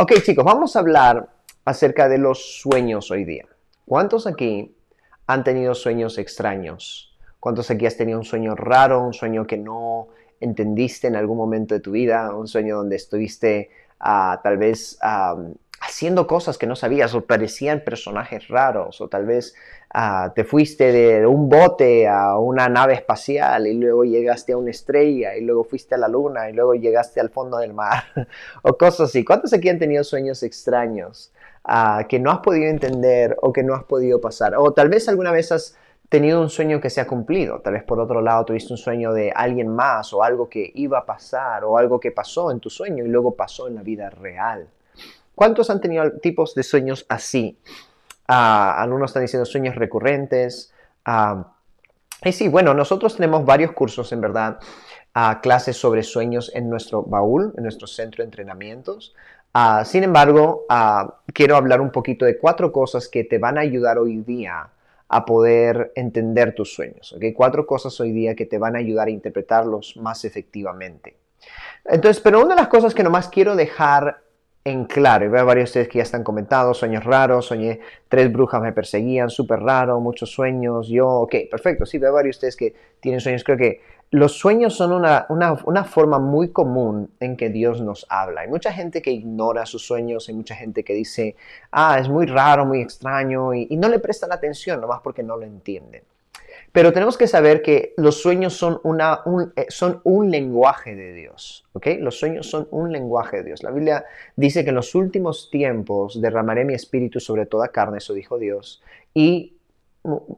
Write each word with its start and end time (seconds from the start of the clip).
Ok 0.00 0.12
chicos, 0.22 0.44
vamos 0.44 0.76
a 0.76 0.78
hablar 0.78 1.28
acerca 1.64 2.08
de 2.08 2.18
los 2.18 2.60
sueños 2.60 3.10
hoy 3.10 3.24
día. 3.24 3.46
¿Cuántos 3.84 4.28
aquí 4.28 4.76
han 5.26 5.42
tenido 5.42 5.74
sueños 5.74 6.18
extraños? 6.18 7.18
¿Cuántos 7.40 7.68
aquí 7.72 7.84
has 7.84 7.96
tenido 7.96 8.16
un 8.16 8.24
sueño 8.24 8.54
raro, 8.54 9.02
un 9.02 9.12
sueño 9.12 9.44
que 9.44 9.56
no 9.56 10.06
entendiste 10.38 11.08
en 11.08 11.16
algún 11.16 11.36
momento 11.36 11.74
de 11.74 11.80
tu 11.80 11.90
vida, 11.90 12.32
un 12.32 12.46
sueño 12.46 12.76
donde 12.76 12.94
estuviste 12.94 13.70
ah, 13.98 14.38
tal 14.40 14.56
vez 14.56 15.00
haciendo 15.80 16.28
cosas 16.28 16.58
que 16.58 16.68
no 16.68 16.76
sabías 16.76 17.12
o 17.16 17.24
parecían 17.24 17.82
personajes 17.82 18.46
raros 18.46 19.00
o 19.00 19.08
tal 19.08 19.26
vez 19.26 19.56
te 20.34 20.44
fuiste 20.44 20.92
de 20.92 21.26
un 21.26 21.48
bote 21.48 22.06
a 22.06 22.38
una 22.38 22.68
nave 22.68 22.94
espacial 22.94 23.66
y 23.66 23.74
luego 23.74 24.04
llegaste 24.04 24.52
a 24.52 24.56
una 24.56 24.70
estrella 24.70 25.34
y 25.36 25.40
luego 25.40 25.64
fuiste 25.64 25.94
a 25.94 25.98
la 25.98 26.08
luna 26.08 26.50
y 26.50 26.52
luego 26.52 26.74
llegaste 26.74 27.20
al 27.20 27.30
fondo 27.30 27.58
del 27.58 27.72
mar 27.72 28.04
o 28.62 28.76
cosas 28.76 29.10
así. 29.10 29.24
¿Cuántos 29.24 29.52
aquí 29.52 29.68
han 29.68 29.78
tenido 29.78 30.04
sueños 30.04 30.42
extraños 30.42 31.32
ah, 31.64 32.04
que 32.08 32.18
no 32.18 32.30
has 32.30 32.40
podido 32.40 32.68
entender 32.68 33.36
o 33.40 33.52
que 33.52 33.62
no 33.62 33.74
has 33.74 33.84
podido 33.84 34.20
pasar? 34.20 34.54
O 34.56 34.72
tal 34.72 34.88
vez 34.88 35.08
alguna 35.08 35.32
vez 35.32 35.52
has 35.52 35.76
tenido 36.08 36.40
un 36.40 36.50
sueño 36.50 36.80
que 36.80 36.90
se 36.90 37.00
ha 37.00 37.06
cumplido. 37.06 37.60
Tal 37.60 37.74
vez 37.74 37.82
por 37.82 37.98
otro 38.00 38.20
lado 38.20 38.44
tuviste 38.44 38.72
un 38.72 38.78
sueño 38.78 39.12
de 39.12 39.32
alguien 39.34 39.68
más 39.68 40.12
o 40.12 40.22
algo 40.22 40.48
que 40.48 40.70
iba 40.74 40.98
a 40.98 41.06
pasar 41.06 41.64
o 41.64 41.78
algo 41.78 41.98
que 41.98 42.12
pasó 42.12 42.50
en 42.50 42.60
tu 42.60 42.70
sueño 42.70 43.04
y 43.04 43.08
luego 43.08 43.34
pasó 43.34 43.68
en 43.68 43.74
la 43.74 43.82
vida 43.82 44.10
real. 44.10 44.68
¿Cuántos 45.34 45.70
han 45.70 45.80
tenido 45.80 46.10
tipos 46.18 46.54
de 46.54 46.62
sueños 46.62 47.06
así? 47.08 47.58
Ah, 48.28 48.80
algunos 48.80 49.10
están 49.10 49.22
diciendo 49.22 49.46
sueños 49.46 49.74
recurrentes. 49.74 50.72
Ah, 51.04 51.54
y 52.22 52.32
sí, 52.32 52.48
bueno, 52.48 52.74
nosotros 52.74 53.16
tenemos 53.16 53.44
varios 53.44 53.72
cursos, 53.72 54.12
en 54.12 54.20
verdad, 54.20 54.58
uh, 55.16 55.40
clases 55.40 55.76
sobre 55.76 56.02
sueños 56.02 56.50
en 56.54 56.68
nuestro 56.68 57.02
baúl, 57.02 57.54
en 57.56 57.62
nuestro 57.62 57.86
centro 57.86 58.22
de 58.22 58.26
entrenamientos. 58.26 59.14
sin 59.84 60.04
embargo, 60.04 60.66
quiero 61.32 61.56
hablar 61.56 61.80
un 61.80 61.90
poquito 61.90 62.24
de 62.24 62.38
cuatro 62.38 62.70
cosas 62.70 63.08
que 63.08 63.24
te 63.24 63.38
van 63.38 63.58
a 63.58 63.62
ayudar 63.62 63.98
hoy 63.98 64.18
día 64.18 64.68
a 65.08 65.24
poder 65.24 65.92
entender 65.96 66.54
tus 66.54 66.74
sueños. 66.74 67.12
¿okay? 67.12 67.32
Cuatro 67.32 67.66
cosas 67.66 67.98
hoy 68.00 68.12
día 68.12 68.34
que 68.36 68.46
te 68.46 68.58
van 68.58 68.76
a 68.76 68.78
ayudar 68.78 69.08
a 69.08 69.10
interpretarlos 69.10 69.96
más 69.96 70.24
efectivamente. 70.24 71.16
Entonces, 71.84 72.20
pero 72.20 72.40
una 72.40 72.54
de 72.54 72.60
las 72.60 72.68
cosas 72.68 72.94
que 72.94 73.02
nomás 73.02 73.28
quiero 73.28 73.56
dejar 73.56 74.22
en 74.68 74.84
claro. 74.84 75.24
Y 75.24 75.28
veo 75.28 75.44
varios 75.44 75.66
de 75.66 75.70
ustedes 75.70 75.88
que 75.88 75.98
ya 75.98 76.02
están 76.02 76.22
comentando, 76.24 76.74
sueños 76.74 77.04
raros, 77.04 77.46
soñé 77.46 77.80
tres 78.08 78.32
brujas 78.32 78.60
me 78.62 78.72
perseguían, 78.72 79.30
súper 79.30 79.60
raro, 79.60 80.00
muchos 80.00 80.30
sueños, 80.30 80.88
yo, 80.88 81.08
ok, 81.08 81.34
perfecto, 81.50 81.86
sí, 81.86 81.98
veo 81.98 82.12
varios 82.12 82.36
de 82.36 82.38
ustedes 82.38 82.56
que 82.56 82.74
tienen 83.00 83.20
sueños, 83.20 83.44
creo 83.44 83.56
que 83.56 83.80
los 84.10 84.32
sueños 84.38 84.74
son 84.74 84.92
una, 84.92 85.26
una, 85.28 85.84
forma 85.84 86.18
muy 86.18 86.48
común 86.50 87.10
en 87.20 87.36
que 87.36 87.50
Dios 87.50 87.82
nos 87.82 88.06
habla. 88.08 88.40
Hay 88.40 88.48
mucha 88.48 88.72
gente 88.72 89.02
que 89.02 89.10
ignora 89.10 89.66
sus 89.66 89.86
sueños, 89.86 90.28
hay 90.28 90.34
mucha 90.34 90.54
gente 90.54 90.82
que 90.82 90.94
dice, 90.94 91.36
ah, 91.72 91.98
es 92.00 92.08
muy 92.08 92.24
raro, 92.24 92.64
muy 92.64 92.80
extraño, 92.80 93.52
y, 93.52 93.66
y 93.68 93.76
no 93.76 93.88
le 93.88 93.98
prestan 93.98 94.32
atención, 94.32 94.80
nomás 94.80 95.00
porque 95.02 95.22
no 95.22 95.36
lo 95.36 95.44
entienden. 95.44 96.02
Pero 96.72 96.92
tenemos 96.92 97.16
que 97.16 97.26
saber 97.26 97.62
que 97.62 97.94
los 97.96 98.20
sueños 98.20 98.54
son, 98.54 98.80
una, 98.84 99.20
un, 99.24 99.52
eh, 99.56 99.66
son 99.68 100.00
un 100.04 100.30
lenguaje 100.30 100.94
de 100.94 101.12
Dios. 101.12 101.66
Los 102.00 102.18
sueños 102.18 102.48
son 102.48 102.68
un 102.70 102.92
lenguaje 102.92 103.38
de 103.38 103.44
Dios. 103.44 103.62
La 103.62 103.70
Biblia 103.70 104.04
dice 104.36 104.64
que 104.64 104.70
en 104.70 104.76
los 104.76 104.94
últimos 104.94 105.50
tiempos 105.50 106.20
derramaré 106.20 106.64
mi 106.64 106.74
espíritu 106.74 107.20
sobre 107.20 107.46
toda 107.46 107.68
carne, 107.68 107.98
eso 107.98 108.14
dijo 108.14 108.38
Dios. 108.38 108.82
Y 109.14 109.57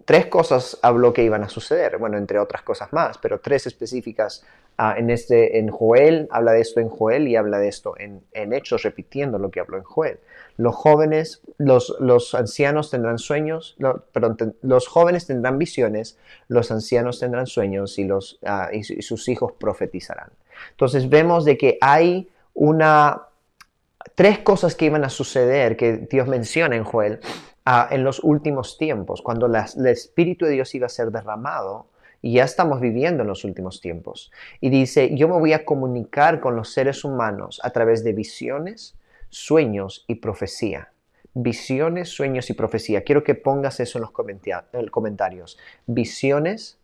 tres 0.05 0.27
cosas 0.27 0.79
habló 0.83 1.13
que 1.13 1.23
iban 1.23 1.45
a 1.45 1.49
suceder, 1.49 1.99
bueno, 1.99 2.19
entre 2.19 2.39
otras 2.39 2.63
cosas 2.63 2.93
más, 2.93 3.19
pero 3.19 3.41
tres 3.41 3.67
específicas 3.67 4.45
ah, 4.79 4.95
en, 4.97 5.11
este, 5.11 5.59
en 5.59 5.69
Joel, 5.69 6.29
habla 6.31 6.53
de 6.53 6.61
esto 6.61 6.81
en 6.81 6.89
Joel 6.89 7.29
y 7.29 7.37
habla 7.37 7.59
de 7.59 7.69
esto 7.69 7.95
en, 7.99 8.23
en 8.33 8.53
Hechos, 8.53 8.83
repitiendo 8.83 9.39
lo 9.39 9.51
que 9.51 9.61
habló 9.61 9.77
en 9.77 9.85
Joel 9.85 10.19
los 10.61 10.75
jóvenes, 10.77 11.41
los, 11.57 11.97
los 12.01 12.35
ancianos 12.35 12.91
tendrán 12.91 13.19
sueños, 13.19 13.77
perdón, 14.13 14.55
los 14.61 14.89
jóvenes 14.89 15.27
tendrán 15.27 15.59
visiones, 15.59 16.19
los 16.49 16.71
ancianos 16.71 17.19
tendrán 17.19 17.47
sueños 17.47 17.99
y, 17.99 18.05
los, 18.05 18.39
ah, 18.45 18.69
y, 18.71 18.83
sus 18.83 19.29
hijos 19.29 19.53
profetizarán. 19.59 20.29
Entonces 20.73 21.09
vemos 21.09 21.47
de 21.47 21.57
que 21.57 21.79
hay 21.81 22.29
una, 22.53 23.23
tres 24.15 24.41
cosas 24.41 24.75
que 24.75 24.85
iban 24.85 25.03
a 25.03 25.09
suceder 25.09 25.79
que 25.79 25.97
Dios 25.97 26.29
menciona 26.29 26.77
en 26.77 26.85
Joel 26.85 27.21
en 27.65 28.05
los 28.05 28.23
últimos 28.25 28.79
tiempos, 28.79 29.23
cuando 29.23 29.47
el 29.47 29.87
Espíritu 29.87 30.45
de 30.45 30.53
Dios 30.53 30.75
iba 30.75 30.87
a 30.87 30.91
ser 30.91 31.11
derramado. 31.11 31.87
Y 32.23 32.35
ya 32.35 32.45
estamos 32.45 32.81
viviendo 32.81 33.23
en 33.23 33.29
los 33.29 33.45
últimos 33.45 33.81
tiempos. 33.81 34.31
Y 34.61 34.69
dice, 34.69 35.15
yo 35.15 35.27
me 35.27 35.39
voy 35.39 35.55
a 35.55 35.65
comunicar 35.65 36.41
con 36.41 36.55
los 36.55 36.71
seres 36.71 37.03
humanos 37.03 37.61
a 37.65 37.71
través 37.71 38.05
de 38.05 38.13
visiones, 38.13 38.95
sueños 39.31 40.05
y 40.07 40.17
profecía. 40.17 40.93
Visiones, 41.33 42.11
sueños 42.11 42.51
y 42.51 42.53
profecía. 42.53 43.05
Quiero 43.05 43.25
que 43.25 43.35
pongas 43.35 43.81
eso 43.81 43.99
en 43.99 44.03
los 44.03 44.11
comentarios. 44.91 45.59
Visiones, 45.87 46.79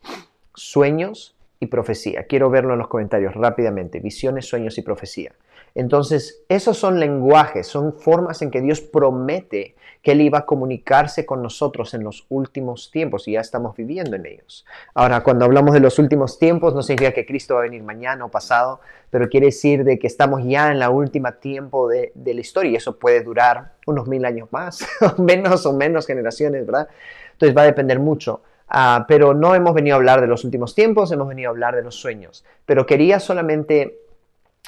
sueños 0.54 1.36
y 1.60 1.66
profecía. 1.66 2.25
Quiero 2.25 2.48
verlo 2.48 2.72
en 2.72 2.78
los 2.78 2.88
comentarios 2.88 3.34
rápidamente. 3.34 4.00
Visiones, 4.00 4.47
sueños 4.47 4.78
y 4.78 4.82
profecía. 4.82 5.32
Entonces, 5.76 6.42
esos 6.48 6.78
son 6.78 6.98
lenguajes, 6.98 7.66
son 7.66 7.92
formas 7.92 8.41
en 8.41 8.50
que 8.50 8.62
Dios 8.62 8.81
promete 8.81 9.75
que 10.03 10.12
Él 10.12 10.22
iba 10.22 10.38
a 10.38 10.47
comunicarse 10.47 11.26
con 11.26 11.42
nosotros 11.42 11.92
en 11.92 12.03
los 12.03 12.25
últimos 12.31 12.91
tiempos 12.91 13.28
y 13.28 13.32
ya 13.32 13.41
estamos 13.41 13.76
viviendo 13.76 14.16
en 14.16 14.25
ellos. 14.25 14.65
Ahora, 14.94 15.22
cuando 15.22 15.44
hablamos 15.44 15.75
de 15.75 15.81
los 15.81 15.98
últimos 15.98 16.38
tiempos, 16.38 16.75
no 16.75 16.82
significa 16.82 17.12
que 17.12 17.26
Cristo 17.26 17.56
va 17.56 17.60
a 17.60 17.65
venir 17.65 17.82
mañana 17.82 18.25
o 18.25 18.31
pasado, 18.31 18.81
pero 19.10 19.28
quiere 19.28 19.47
decir 19.47 19.84
de 19.84 19.98
que 19.98 20.06
estamos 20.06 20.42
ya 20.44 20.70
en 20.70 20.78
la 20.78 20.88
última 20.88 21.32
tiempo 21.32 21.88
de, 21.88 22.10
la 22.15 22.41
historia 22.41 22.70
y 22.70 22.76
eso 22.76 22.98
puede 22.98 23.22
durar 23.22 23.75
unos 23.86 24.09
mil 24.09 24.25
años 24.25 24.48
más, 24.53 24.78
menos 25.19 25.66
o 25.66 25.75
menos 25.75 26.06
generaciones, 26.06 26.65
¿verdad? 26.65 26.88
Entonces 27.32 27.54
va 27.54 27.62
a 27.62 27.66
depender 27.66 28.00
mucho. 28.00 28.41
Ah, 28.66 29.04
pero 29.06 29.34
no 29.34 29.54
hemos 29.54 29.75
venido 29.75 29.97
a 29.97 29.98
hablar 29.98 30.22
de 30.22 30.26
los 30.26 30.42
últimos 30.42 30.75
tiempos, 30.75 31.12
hemos 31.12 31.28
venido 31.28 31.50
a 31.50 31.53
hablar 31.53 31.76
de 31.76 31.82
los 31.82 31.97
sueños. 31.97 32.47
Pero 32.65 32.86
quería 32.86 33.20
solamente 33.20 34.06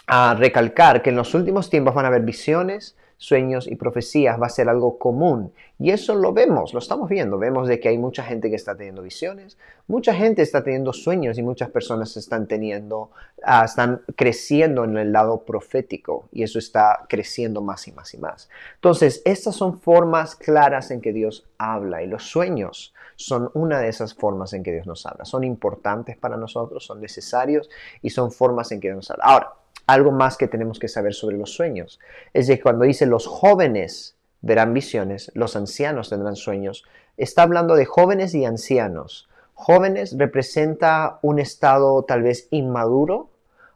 a 0.08 0.34
recalcar 0.34 1.02
que 1.02 1.10
en 1.10 1.16
los 1.16 1.34
últimos 1.34 1.68
tiempos 1.68 1.94
van 1.94 2.06
a 2.06 2.08
haber 2.08 2.22
visiones, 2.22 2.96
sueños 3.18 3.66
y 3.66 3.76
profecías, 3.76 4.40
va 4.40 4.46
a 4.46 4.50
ser 4.50 4.70
algo 4.70 4.98
común. 4.98 5.52
Y 5.78 5.90
eso 5.90 6.14
lo 6.14 6.32
vemos, 6.32 6.72
lo 6.72 6.78
estamos 6.78 7.10
viendo. 7.10 7.36
Vemos 7.36 7.68
de 7.68 7.78
que 7.78 7.90
hay 7.90 7.98
mucha 7.98 8.22
gente 8.22 8.48
que 8.48 8.56
está 8.56 8.74
teniendo 8.74 9.02
visiones, 9.02 9.58
mucha 9.86 10.14
gente 10.14 10.40
está 10.40 10.64
teniendo 10.64 10.94
sueños 10.94 11.36
y 11.36 11.42
muchas 11.42 11.68
personas 11.70 12.16
están 12.16 12.46
teniendo, 12.46 13.10
ah, 13.42 13.64
están 13.66 14.00
creciendo 14.16 14.84
en 14.84 14.96
el 14.96 15.12
lado 15.12 15.42
profético 15.42 16.28
y 16.32 16.42
eso 16.42 16.58
está 16.58 17.04
creciendo 17.06 17.60
más 17.60 17.86
y 17.86 17.92
más 17.92 18.14
y 18.14 18.18
más. 18.18 18.48
Entonces, 18.76 19.20
estas 19.26 19.56
son 19.56 19.78
formas 19.78 20.36
claras 20.36 20.90
en 20.90 21.02
que 21.02 21.12
Dios 21.12 21.46
habla 21.58 22.02
y 22.02 22.06
los 22.06 22.22
sueños 22.22 22.94
son 23.16 23.50
una 23.52 23.80
de 23.80 23.88
esas 23.88 24.14
formas 24.14 24.54
en 24.54 24.62
que 24.62 24.72
Dios 24.72 24.86
nos 24.86 25.04
habla. 25.04 25.26
Son 25.26 25.44
importantes 25.44 26.16
para 26.16 26.38
nosotros, 26.38 26.86
son 26.86 27.00
necesarios 27.00 27.68
y 28.00 28.10
son 28.10 28.30
formas 28.32 28.72
en 28.72 28.80
que 28.80 28.88
Dios 28.88 28.96
nos 28.96 29.10
habla. 29.10 29.24
Ahora, 29.24 29.52
algo 29.88 30.12
más 30.12 30.36
que 30.36 30.48
tenemos 30.48 30.78
que 30.78 30.86
saber 30.86 31.14
sobre 31.14 31.38
los 31.38 31.50
sueños. 31.50 31.98
Es 32.34 32.46
de 32.46 32.60
cuando 32.60 32.84
dice 32.84 33.06
los 33.06 33.26
jóvenes 33.26 34.16
verán 34.42 34.74
visiones, 34.74 35.32
los 35.34 35.56
ancianos 35.56 36.10
tendrán 36.10 36.36
sueños, 36.36 36.84
está 37.16 37.42
hablando 37.42 37.74
de 37.74 37.86
jóvenes 37.86 38.34
y 38.34 38.44
ancianos. 38.44 39.28
Jóvenes 39.54 40.14
representa 40.16 41.18
un 41.22 41.38
estado 41.38 42.04
tal 42.04 42.22
vez 42.22 42.48
inmaduro 42.50 43.30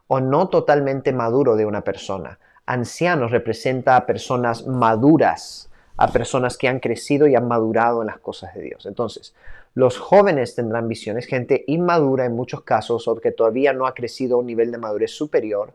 o 0.07 0.19
no 0.19 0.49
totalmente 0.49 1.11
maduro 1.13 1.55
de 1.55 1.65
una 1.65 1.81
persona. 1.81 2.39
Ancianos 2.67 3.31
representa 3.31 3.97
a 3.97 4.05
personas 4.05 4.67
maduras, 4.67 5.71
a 5.97 6.09
personas 6.09 6.57
que 6.57 6.67
han 6.67 6.79
crecido 6.79 7.27
y 7.27 7.35
han 7.35 7.47
madurado 7.47 8.01
en 8.01 8.07
las 8.07 8.19
cosas 8.19 8.53
de 8.53 8.61
Dios. 8.61 8.85
Entonces, 8.85 9.33
los 9.73 9.97
jóvenes 9.97 10.53
tendrán 10.53 10.87
visiones, 10.87 11.25
gente 11.25 11.63
inmadura 11.65 12.25
en 12.25 12.35
muchos 12.35 12.61
casos 12.61 13.07
o 13.07 13.15
que 13.15 13.31
todavía 13.31 13.73
no 13.73 13.87
ha 13.87 13.95
crecido 13.95 14.35
a 14.35 14.39
un 14.39 14.45
nivel 14.45 14.71
de 14.71 14.77
madurez 14.77 15.11
superior, 15.11 15.73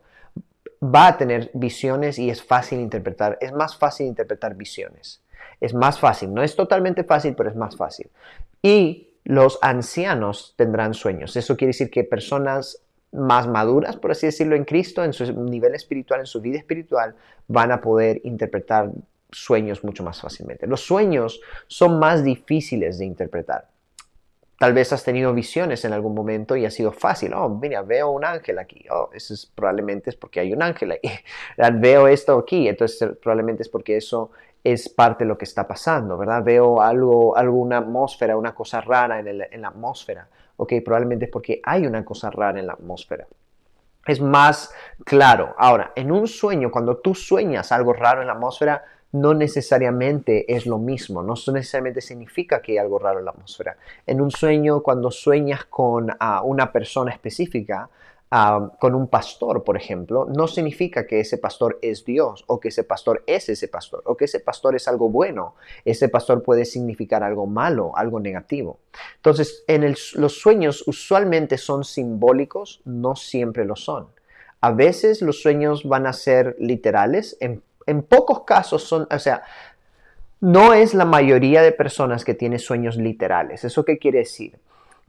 va 0.83 1.09
a 1.09 1.19
tener 1.19 1.51
visiones 1.55 2.19
y 2.19 2.31
es 2.31 2.43
fácil 2.43 2.81
interpretar, 2.81 3.39
es 3.41 3.53
más 3.53 3.77
fácil 3.77 4.07
interpretar 4.07 4.55
visiones. 4.55 5.21
Es 5.61 5.75
más 5.75 5.99
fácil, 5.99 6.33
no 6.33 6.43
es 6.43 6.55
totalmente 6.55 7.03
fácil, 7.03 7.35
pero 7.35 7.51
es 7.51 7.57
más 7.57 7.77
fácil. 7.77 8.09
Y 8.63 9.09
los 9.25 9.59
ancianos 9.61 10.55
tendrán 10.57 10.95
sueños. 10.95 11.37
Eso 11.37 11.57
quiere 11.57 11.71
decir 11.71 11.91
que 11.91 12.05
personas 12.05 12.81
más 13.13 13.49
maduras, 13.49 13.97
por 13.97 14.13
así 14.13 14.27
decirlo, 14.27 14.55
en 14.55 14.65
Cristo, 14.65 15.03
en 15.03 15.13
su 15.13 15.33
nivel 15.33 15.75
espiritual, 15.75 16.21
en 16.21 16.27
su 16.27 16.41
vida 16.41 16.59
espiritual, 16.59 17.15
van 17.49 17.73
a 17.73 17.81
poder 17.81 18.21
interpretar 18.25 18.91
sueños 19.31 19.85
mucho 19.85 20.03
más 20.05 20.21
fácilmente. 20.21 20.67
Los 20.67 20.81
sueños 20.81 21.41
son 21.67 21.99
más 21.99 22.23
difíciles 22.23 22.99
de 22.99 23.07
interpretar. 23.07 23.69
Tal 24.59 24.73
vez 24.73 24.93
has 24.93 25.05
tenido 25.05 25.33
visiones 25.33 25.85
en 25.85 25.93
algún 25.93 26.15
momento 26.15 26.57
y 26.57 26.67
ha 26.67 26.71
sido 26.71 26.91
fácil. 26.91 27.33
Oh, 27.33 27.49
mira, 27.49 27.83
veo 27.83 28.11
un 28.11 28.25
ángel 28.25 28.59
aquí. 28.59 28.85
Oh, 28.91 29.09
eso 29.13 29.33
es, 29.33 29.47
probablemente 29.47 30.11
es 30.11 30.17
porque 30.17 30.41
hay 30.41 30.53
un 30.53 30.63
ángel 30.63 30.93
ahí. 30.93 31.01
veo 31.75 32.09
esto 32.09 32.37
aquí. 32.37 32.67
Entonces, 32.67 33.17
probablemente 33.23 33.63
es 33.63 33.69
porque 33.69 33.97
eso 33.97 34.33
es 34.65 34.89
parte 34.89 35.23
de 35.23 35.29
lo 35.29 35.39
que 35.39 35.45
está 35.45 35.69
pasando, 35.69 36.19
¿verdad? 36.19 36.43
Veo 36.43 36.83
algo, 36.83 37.37
alguna 37.37 37.79
atmósfera, 37.79 38.37
una 38.37 38.53
cosa 38.53 38.81
rara 38.81 39.21
en, 39.21 39.29
en 39.29 39.63
la 39.63 39.69
atmósfera. 39.69 40.29
Ok, 40.57 40.73
probablemente 40.85 41.27
es 41.27 41.31
porque 41.31 41.61
hay 41.63 41.87
una 41.87 42.05
cosa 42.05 42.29
rara 42.29 42.59
en 42.59 42.67
la 42.67 42.73
atmósfera. 42.73 43.29
es 44.07 44.21
más 44.21 44.75
claro. 45.05 45.55
Ahora, 45.57 45.93
en 45.95 46.11
un 46.11 46.27
sueño, 46.27 46.73
cuando 46.73 46.97
tú 46.97 47.15
sueñas 47.15 47.71
algo 47.71 47.93
raro 47.93 48.23
en 48.23 48.27
la 48.27 48.33
atmósfera, 48.33 48.83
no 49.13 49.35
necesariamente 49.35 50.55
es 50.55 50.67
lo 50.67 50.79
mismo, 50.79 51.23
no 51.23 51.35
necesariamente 51.53 52.01
significa 52.01 52.61
que 52.61 52.73
hay 52.73 52.79
algo 52.79 52.99
raro 52.99 53.21
en 53.21 53.25
la 53.25 53.31
atmósfera. 53.31 53.77
En 54.07 54.21
un 54.21 54.31
sueño, 54.31 54.83
cuando 54.83 55.11
sueñas 55.11 55.65
con 55.65 56.11
ah, 56.21 56.43
una 56.45 56.73
persona 56.73 57.11
específica, 57.13 57.89
ah, 58.31 58.71
con 58.79 58.95
un 58.95 59.09
pastor, 59.09 59.65
por 59.65 59.79
ejemplo, 59.79 60.27
no 60.27 60.47
significa 60.47 61.07
que 61.07 61.21
ese 61.21 61.39
pastor 61.39 61.79
es 61.81 62.05
Dios 62.05 62.45
o 62.49 62.61
que 62.61 62.69
ese 62.69 62.85
pastor 62.85 63.25
es 63.27 63.49
ese 63.49 63.69
pastor 63.69 64.03
o 64.05 64.15
que 64.15 64.27
ese 64.27 64.41
pastor 64.41 64.77
es 64.77 64.87
algo 64.89 65.09
bueno. 65.09 65.55
Ese 65.87 66.11
pastor 66.11 66.43
puede 66.43 66.67
significar 66.67 67.23
algo 67.23 67.47
malo, 67.47 67.93
algo 67.97 68.21
negativo. 68.21 68.79
Entonces, 69.17 69.65
en 69.69 69.95
los 70.17 70.39
sueños 70.39 70.85
usualmente 70.87 71.57
son 71.57 71.85
simbólicos, 71.85 72.83
no 72.85 73.17
siempre 73.17 73.65
lo 73.65 73.75
son. 73.75 74.09
A 74.61 74.73
veces 74.73 75.23
los 75.23 75.41
sueños 75.41 75.85
van 75.85 76.07
a 76.07 76.13
ser 76.13 76.57
literales, 76.59 77.37
en 77.41 77.63
en 77.89 78.03
pocos 78.03 78.45
casos 78.45 78.85
son, 78.85 79.09
o 79.11 79.19
sea, 79.19 79.43
no 80.41 80.75
es 80.75 80.95
la 80.95 81.05
mayoría 81.05 81.63
de 81.63 81.73
personas 81.73 82.25
que 82.25 82.35
tiene 82.35 82.59
sueños 82.59 82.97
literales. 82.97 83.65
¿Eso 83.65 83.85
qué 83.85 83.99
quiere 83.99 84.19
decir? 84.19 84.59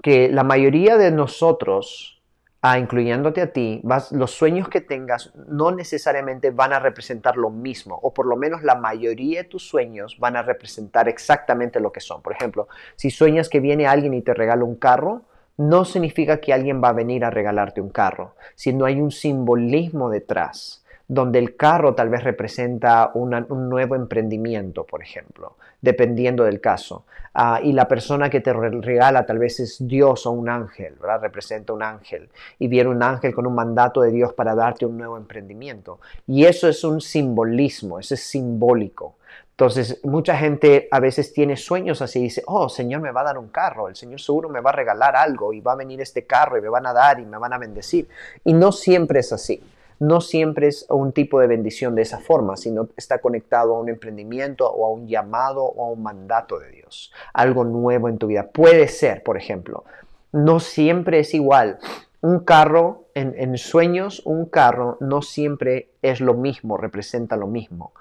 Que 0.02 0.30
la 0.30 0.44
mayoría 0.44 0.98
de 0.98 1.12
nosotros, 1.12 2.22
ah, 2.62 2.80
incluyéndote 2.80 3.42
a 3.42 3.52
ti, 3.52 3.82
los 4.12 4.32
sueños 4.32 4.70
que 4.70 4.82
tengas 4.82 5.34
no 5.48 5.72
necesariamente 5.72 6.52
van 6.52 6.74
a 6.74 6.80
representar 6.80 7.36
lo 7.36 7.50
mismo, 7.50 8.00
o 8.02 8.14
por 8.14 8.26
lo 8.26 8.38
menos 8.38 8.64
la 8.64 8.76
mayoría 8.76 9.44
de 9.44 9.50
tus 9.50 9.68
sueños 9.68 10.18
van 10.20 10.38
a 10.38 10.42
representar 10.42 11.10
exactamente 11.10 11.80
lo 11.80 11.92
que 11.92 12.00
son. 12.00 12.22
Por 12.22 12.34
ejemplo, 12.34 12.70
si 12.96 13.12
sueñas 13.12 13.50
que 13.50 13.60
viene 13.60 13.88
alguien 13.88 14.14
y 14.14 14.22
te 14.22 14.34
regala 14.34 14.64
un 14.64 14.76
carro, 14.76 15.24
no 15.58 15.84
significa 15.84 16.40
que 16.40 16.54
alguien 16.54 16.82
va 16.82 16.90
a 16.90 16.94
venir 16.94 17.26
a 17.26 17.30
regalarte 17.30 17.82
un 17.82 17.90
carro, 17.90 18.36
si 18.56 18.72
no 18.72 18.86
hay 18.86 19.02
un 19.02 19.12
simbolismo 19.12 20.10
detrás 20.10 20.80
donde 21.10 21.40
el 21.40 21.58
carro 21.58 21.96
tal 21.96 22.10
vez 22.10 22.24
representa 22.24 23.10
un 23.16 23.32
nuevo 23.68 23.96
emprendimiento, 23.96 24.86
por 24.86 25.02
ejemplo, 25.02 25.58
dependiendo 25.82 26.44
del 26.44 26.62
caso. 26.62 27.04
Ah, 27.34 27.60
y 27.64 27.74
la 27.74 27.88
persona 27.88 28.30
que 28.30 28.42
te 28.42 28.54
regala 28.54 29.26
tal 29.26 29.40
vez 29.40 29.60
es 29.60 29.78
Dios 29.88 30.28
o 30.28 30.32
un 30.32 30.50
ángel, 30.50 30.94
¿verdad? 31.02 31.22
Representa 31.22 31.74
un 31.74 31.82
ángel. 31.82 32.30
Y 32.60 32.68
viene 32.68 32.92
un 32.92 33.02
ángel 33.02 33.34
con 33.34 33.48
un 33.48 33.56
mandato 33.56 34.02
de 34.02 34.12
Dios 34.12 34.34
para 34.34 34.54
darte 34.54 34.86
un 34.86 35.00
nuevo 35.00 35.18
emprendimiento. 35.18 36.00
Y 36.28 36.46
eso 36.46 36.68
es 36.68 36.84
un 36.84 37.02
simbolismo, 37.02 38.00
eso 38.00 38.14
es 38.14 38.22
simbólico. 38.22 39.16
Entonces, 39.50 40.00
mucha 40.04 40.38
gente 40.38 40.88
a 40.92 41.00
veces 41.00 41.34
tiene 41.34 41.58
sueños 41.58 42.04
así 42.04 42.22
dice, 42.22 42.44
oh, 42.46 42.70
Señor 42.70 43.02
me 43.02 43.12
va 43.12 43.22
a 43.22 43.26
dar 43.26 43.40
un 43.40 43.50
carro, 43.50 43.90
el 43.90 43.96
Señor 43.96 44.22
seguro 44.22 44.48
me 44.48 44.62
va 44.62 44.70
a 44.70 44.74
regalar 44.74 45.16
algo 45.16 45.54
y 45.54 45.60
va 45.60 45.72
a 45.72 45.76
venir 45.76 46.02
este 46.02 46.26
carro 46.26 46.58
y 46.58 46.62
me 46.62 46.70
van 46.70 46.86
a 46.86 46.94
dar 46.94 47.20
y 47.20 47.26
me 47.26 47.40
van 47.40 47.54
a 47.54 47.58
bendecir. 47.58 48.08
Y 48.44 48.54
no 48.54 48.72
siempre 48.72 49.22
es 49.22 49.34
así 49.34 49.60
no 50.00 50.22
siempre 50.22 50.68
es 50.68 50.86
un 50.90 51.12
tipo 51.12 51.40
de 51.40 51.48
bendición 51.48 51.94
de 51.94 52.02
esa 52.02 52.20
forma, 52.20 52.56
sino 52.56 52.88
está 52.96 53.20
conectado 53.20 53.76
a 53.76 53.80
un 53.80 53.90
emprendimiento 53.90 54.70
o 54.70 54.86
a 54.86 54.90
un 54.90 55.08
llamado 55.08 55.64
o 55.64 55.86
a 55.86 55.92
un 55.92 56.02
mandato 56.02 56.58
de 56.58 56.72
Dios, 56.72 57.14
algo 57.34 57.66
nuevo 57.66 58.08
en 58.08 58.18
tu 58.18 58.28
vida. 58.28 58.48
Puede 58.48 58.88
ser, 58.88 59.24
por 59.24 59.38
ejemplo, 59.38 59.84
no 60.32 60.60
siempre 60.60 61.20
es 61.20 61.34
igual. 61.34 61.80
Un 62.22 62.40
carro, 62.40 63.06
en, 63.14 63.58
sueños, 63.58 64.22
un 64.26 64.46
carro 64.46 64.98
no 65.00 65.22
siempre 65.22 65.90
es 66.02 66.22
lo 66.22 66.34
mismo, 66.34 66.78
representa 66.78 67.36
lo 67.36 67.48
mismo. 67.48 67.94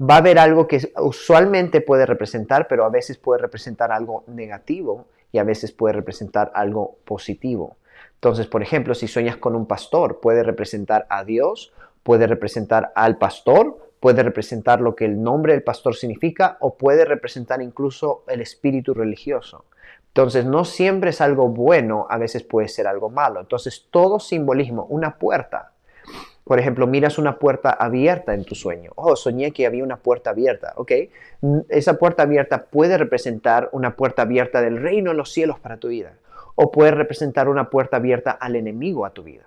Va 0.00 0.14
a 0.14 0.18
haber 0.18 0.38
algo 0.38 0.66
que 0.66 0.92
usualmente 0.96 1.80
puede 1.80 2.06
representar, 2.06 2.66
pero 2.68 2.84
a 2.84 2.88
veces 2.88 3.16
puede 3.16 3.40
representar 3.40 3.92
algo 3.92 4.24
negativo 4.26 5.06
y 5.30 5.38
a 5.38 5.44
veces 5.44 5.72
puede 5.72 5.94
representar 5.94 6.50
algo 6.54 6.96
positivo. 7.04 7.76
Entonces, 8.16 8.46
por 8.46 8.62
ejemplo, 8.62 8.94
si 8.94 9.06
sueñas 9.06 9.36
con 9.36 9.54
un 9.54 9.66
pastor, 9.66 10.20
puede 10.20 10.42
representar 10.42 11.06
a 11.10 11.24
Dios, 11.24 11.72
puede 12.02 12.26
representar 12.26 12.92
al 12.94 13.18
pastor, 13.18 13.84
puede 14.00 14.22
representar 14.22 14.80
lo 14.80 14.94
que 14.94 15.06
el 15.06 15.22
nombre 15.22 15.54
del 15.54 15.62
pastor 15.62 15.96
significa 15.96 16.58
o 16.60 16.76
puede 16.76 17.04
representar 17.04 17.62
incluso 17.62 18.24
el 18.28 18.40
espíritu 18.40 18.94
religioso. 18.94 19.64
Entonces, 20.08 20.44
no 20.44 20.64
siempre 20.64 21.10
es 21.10 21.20
algo 21.20 21.48
bueno, 21.48 22.06
a 22.08 22.18
veces 22.18 22.44
puede 22.44 22.68
ser 22.68 22.86
algo 22.86 23.10
malo. 23.10 23.40
Entonces, 23.40 23.88
todo 23.90 24.20
simbolismo, 24.20 24.84
una 24.90 25.16
puerta. 25.16 25.72
Por 26.44 26.60
ejemplo, 26.60 26.86
miras 26.86 27.18
una 27.18 27.38
puerta 27.38 27.70
abierta 27.70 28.34
en 28.34 28.44
tu 28.44 28.54
sueño. 28.54 28.92
Oh, 28.96 29.16
soñé 29.16 29.52
que 29.52 29.66
había 29.66 29.82
una 29.82 29.96
puerta 29.96 30.30
abierta. 30.30 30.74
Ok, 30.76 30.92
esa 31.70 31.98
puerta 31.98 32.22
abierta 32.22 32.66
puede 32.66 32.98
representar 32.98 33.70
una 33.72 33.96
puerta 33.96 34.22
abierta 34.22 34.60
del 34.60 34.80
reino 34.80 35.10
de 35.10 35.16
los 35.16 35.32
cielos 35.32 35.58
para 35.58 35.78
tu 35.78 35.88
vida 35.88 36.12
o 36.54 36.70
puede 36.70 36.92
representar 36.92 37.48
una 37.48 37.70
puerta 37.70 37.96
abierta 37.96 38.30
al 38.30 38.56
enemigo 38.56 39.06
a 39.06 39.10
tu 39.10 39.22
vida. 39.22 39.46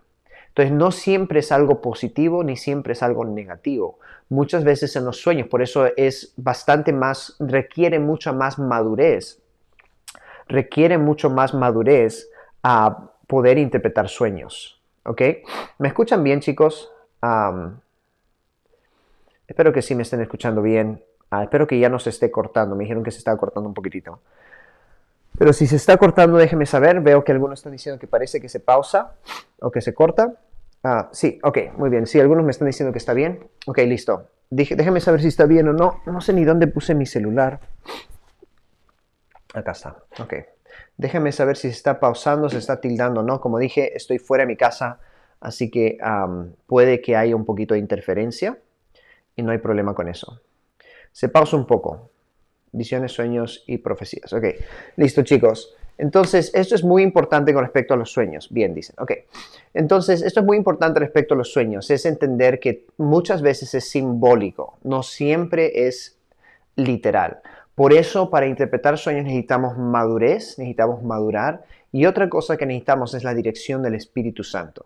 Entonces 0.50 0.74
no 0.74 0.92
siempre 0.92 1.40
es 1.40 1.52
algo 1.52 1.82
positivo 1.82 2.44
ni 2.44 2.58
siempre 2.58 2.94
es 2.94 3.04
algo 3.04 3.24
negativo. 3.26 4.00
Muchas 4.30 4.64
veces 4.64 4.96
en 4.96 5.06
los 5.06 5.22
sueños, 5.22 5.48
por 5.48 5.62
eso 5.62 5.88
es 5.96 6.34
bastante 6.36 6.92
más, 6.94 7.36
requiere 7.40 8.00
mucha 8.00 8.34
más 8.34 8.58
madurez, 8.58 9.40
requiere 10.48 10.98
mucho 10.98 11.30
más 11.30 11.54
madurez 11.54 12.30
a 12.64 13.12
poder 13.28 13.58
interpretar 13.58 14.10
sueños. 14.10 14.82
¿Ok? 15.04 15.22
¿Me 15.78 15.88
escuchan 15.88 16.24
bien 16.24 16.40
chicos? 16.40 16.92
espero 19.48 19.74
que 19.74 19.82
sí 19.82 19.96
me 19.96 20.04
estén 20.04 20.22
escuchando 20.22 20.62
bien. 20.62 21.04
Ah, 21.30 21.44
espero 21.44 21.68
que 21.68 21.78
ya 21.78 21.90
no 21.90 22.00
se 22.00 22.10
esté 22.10 22.32
cortando. 22.32 22.76
Me 22.76 22.84
dijeron 22.84 23.04
que 23.04 23.12
se 23.12 23.18
estaba 23.20 23.38
cortando 23.38 23.68
un 23.68 23.74
poquitito. 23.74 24.22
Pero 25.38 25.54
si 25.54 25.68
se 25.68 25.76
está 25.76 25.98
cortando, 25.98 26.38
déjeme 26.38 26.66
saber. 26.66 27.02
Veo 27.02 27.24
que 27.24 27.32
algunos 27.32 27.60
están 27.60 27.72
diciendo 27.72 28.00
que 28.00 28.08
parece 28.08 28.42
que 28.42 28.50
se 28.50 28.60
pausa 28.60 29.14
o 29.60 29.72
que 29.72 29.82
se 29.82 29.94
corta. 29.94 30.34
Ah, 30.84 31.10
sí, 31.12 31.40
ok, 31.44 31.74
muy 31.78 31.90
bien. 31.90 32.08
Sí, 32.08 32.20
algunos 32.20 32.44
me 32.44 32.52
están 32.52 32.68
diciendo 32.68 32.92
que 32.92 32.98
está 32.98 33.14
bien. 33.14 33.48
Ok, 33.68 33.78
listo. 33.80 34.30
déjeme 34.50 35.00
saber 35.00 35.22
si 35.22 35.28
está 35.28 35.46
bien 35.46 35.68
o 35.68 35.74
no. 35.74 36.02
No 36.06 36.22
sé 36.22 36.34
ni 36.34 36.44
dónde 36.44 36.68
puse 36.68 36.96
mi 36.96 37.06
celular. 37.06 37.60
Acá 39.54 39.72
está. 39.72 39.98
Ok. 40.20 40.34
Déjeme 40.98 41.32
saber 41.32 41.56
si 41.56 41.70
se 41.70 41.76
está 41.76 42.00
pausando, 42.00 42.50
se 42.50 42.58
está 42.58 42.82
tildando 42.82 43.22
o 43.22 43.24
no. 43.24 43.40
Como 43.40 43.60
dije, 43.60 43.96
estoy 43.96 44.18
fuera 44.18 44.44
de 44.44 44.48
mi 44.48 44.58
casa, 44.58 45.00
así 45.40 45.70
que 45.70 46.00
puede 46.66 47.02
que 47.02 47.16
haya 47.16 47.36
un 47.36 47.46
poquito 47.46 47.76
de 47.76 47.80
interferencia 47.80 48.58
y 49.36 49.44
no 49.44 49.52
hay 49.52 49.60
problema 49.60 49.94
con 49.94 50.08
eso. 50.08 50.42
Se 51.12 51.30
pausa 51.30 51.56
un 51.56 51.68
poco 51.68 52.10
visiones, 52.72 53.12
sueños 53.12 53.64
y 53.68 53.78
profecías. 53.78 54.32
Ok, 54.34 54.46
listo 54.96 55.24
chicos. 55.24 55.76
Entonces, 55.98 56.52
esto 56.54 56.76
es 56.76 56.84
muy 56.84 57.02
importante 57.02 57.54
con 57.54 57.64
respecto 57.64 57.94
a 57.94 57.98
los 57.98 58.12
sueños. 58.12 58.50
Bien, 58.52 58.74
dicen. 58.74 58.96
Entonces, 59.74 60.22
esto 60.22 60.42
es 60.42 60.46
muy 60.46 60.58
importante 60.58 61.00
respecto 61.00 61.34
a 61.34 61.38
los 61.38 61.52
sueños. 61.52 61.90
Es 61.90 62.06
entender 62.06 62.60
que 62.60 62.86
muchas 62.98 63.42
veces 63.42 63.74
es 63.74 63.90
simbólico, 63.90 64.78
no 64.84 65.02
siempre 65.02 65.88
es 65.88 66.18
literal. 66.76 67.40
Por 67.74 67.94
eso, 67.94 68.30
para 68.30 68.48
interpretar 68.48 68.98
sueños 68.98 69.26
necesitamos 69.26 69.78
madurez, 69.78 70.58
necesitamos 70.60 71.04
madurar. 71.04 71.66
Y 71.92 72.06
otra 72.06 72.30
cosa 72.30 72.58
que 72.58 72.66
necesitamos 72.66 73.14
es 73.14 73.24
la 73.24 73.34
dirección 73.34 73.82
del 73.82 73.96
Espíritu 73.96 74.44
Santo. 74.44 74.86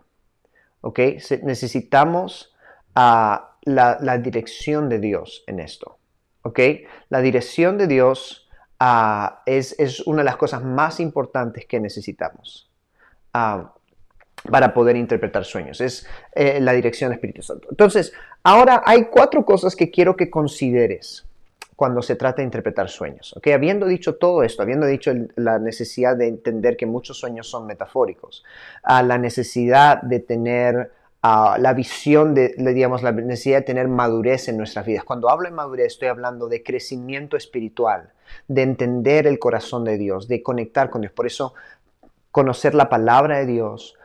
¿Ok? 0.80 0.98
Necesitamos 1.42 2.54
ah, 2.94 3.56
la 3.64 4.18
dirección 4.18 4.88
de 4.88 4.98
Dios 4.98 5.44
en 5.46 5.60
esto. 5.60 5.98
¿Ok? 6.42 6.60
La 7.08 7.20
dirección 7.20 7.78
de 7.78 7.86
Dios 7.86 8.48
ah, 8.78 9.42
es, 9.46 10.00
una 10.06 10.18
de 10.18 10.24
las 10.24 10.36
cosas 10.36 10.62
más 10.62 11.00
importantes 11.00 11.66
que 11.66 11.80
necesitamos 11.80 12.70
ah, 13.34 13.72
para 14.50 14.74
poder 14.74 14.96
interpretar 14.96 15.44
sueños. 15.44 15.80
Es 15.80 16.06
eh, 16.34 16.60
la 16.60 16.72
dirección 16.72 17.10
del 17.10 17.16
Espíritu 17.16 17.42
Santo. 17.42 17.68
Entonces, 17.70 18.12
ahora 18.42 18.82
hay 18.84 19.04
cuatro 19.04 19.44
cosas 19.44 19.76
que 19.76 19.90
quiero 19.90 20.16
que 20.16 20.30
consideres 20.30 21.24
cuando 21.76 22.02
se 22.02 22.16
trata 22.16 22.36
de 22.36 22.44
interpretar 22.44 22.88
sueños. 22.88 23.34
¿ok? 23.36 23.48
Habiendo 23.48 23.86
dicho 23.86 24.16
todo 24.16 24.42
esto, 24.42 24.62
habiendo 24.62 24.86
dicho 24.86 25.12
la 25.36 25.58
necesidad 25.58 26.16
de 26.16 26.28
entender 26.28 26.76
que 26.76 26.86
muchos 26.86 27.18
sueños 27.18 27.48
son 27.48 27.66
metafóricos, 27.66 28.44
a 28.82 29.02
la 29.02 29.18
necesidad 29.18 30.00
de 30.02 30.20
tener 30.20 30.92
la 31.22 31.72
visión 31.74 32.34
de, 32.34 32.54
digamos, 32.58 33.02
la 33.02 33.12
necesidad 33.12 33.58
de 33.58 33.64
tener 33.64 33.88
madurez 33.88 34.48
en 34.48 34.56
nuestras 34.56 34.84
vidas. 34.84 35.04
Cuando 35.04 35.30
hablo 35.30 35.48
de 35.48 35.54
madurez 35.54 35.86
estoy 35.86 36.08
hablando 36.08 36.48
de 36.48 36.62
crecimiento 36.62 37.36
espiritual, 37.36 38.12
de 38.48 38.62
entender 38.62 39.26
el 39.26 39.38
corazón 39.38 39.84
de 39.84 39.98
Dios, 39.98 40.26
de 40.26 40.42
conectar 40.42 40.90
con 40.90 41.02
Dios. 41.02 41.12
Por 41.12 41.26
eso 41.26 41.54
conocer 42.32 42.74
la 42.74 42.88
palabra 42.88 43.38
de 43.38 43.46
Dios, 43.46 43.96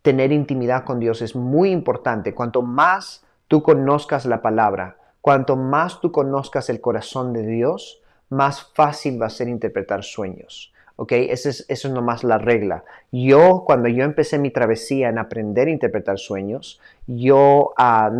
tener 0.00 0.32
intimidad 0.32 0.84
con 0.84 1.00
Dios 1.00 1.22
es 1.22 1.36
muy 1.36 1.70
importante. 1.70 2.34
Cuanto 2.34 2.62
más 2.62 3.24
tú 3.48 3.62
conozcas 3.62 4.24
la 4.24 4.40
palabra, 4.40 4.96
cuanto 5.20 5.56
más 5.56 6.00
tú 6.00 6.12
conozcas 6.12 6.70
el 6.70 6.80
corazón 6.80 7.32
de 7.32 7.46
Dios, 7.46 8.00
más 8.30 8.72
fácil 8.74 9.20
va 9.20 9.26
a 9.26 9.30
ser 9.30 9.48
interpretar 9.48 10.02
sueños. 10.02 10.73
¿Ok? 10.96 11.12
Esa 11.12 11.48
es, 11.48 11.64
eso 11.68 11.88
es 11.88 11.94
nomás 11.94 12.24
la 12.24 12.38
regla. 12.38 12.84
Yo, 13.10 13.64
cuando 13.66 13.88
yo 13.88 14.04
empecé 14.04 14.38
mi 14.38 14.50
travesía 14.50 15.08
en 15.08 15.18
aprender 15.18 15.68
a 15.68 15.70
interpretar 15.70 16.18
sueños, 16.18 16.80
yo 17.06 17.72
ah, 17.76 18.10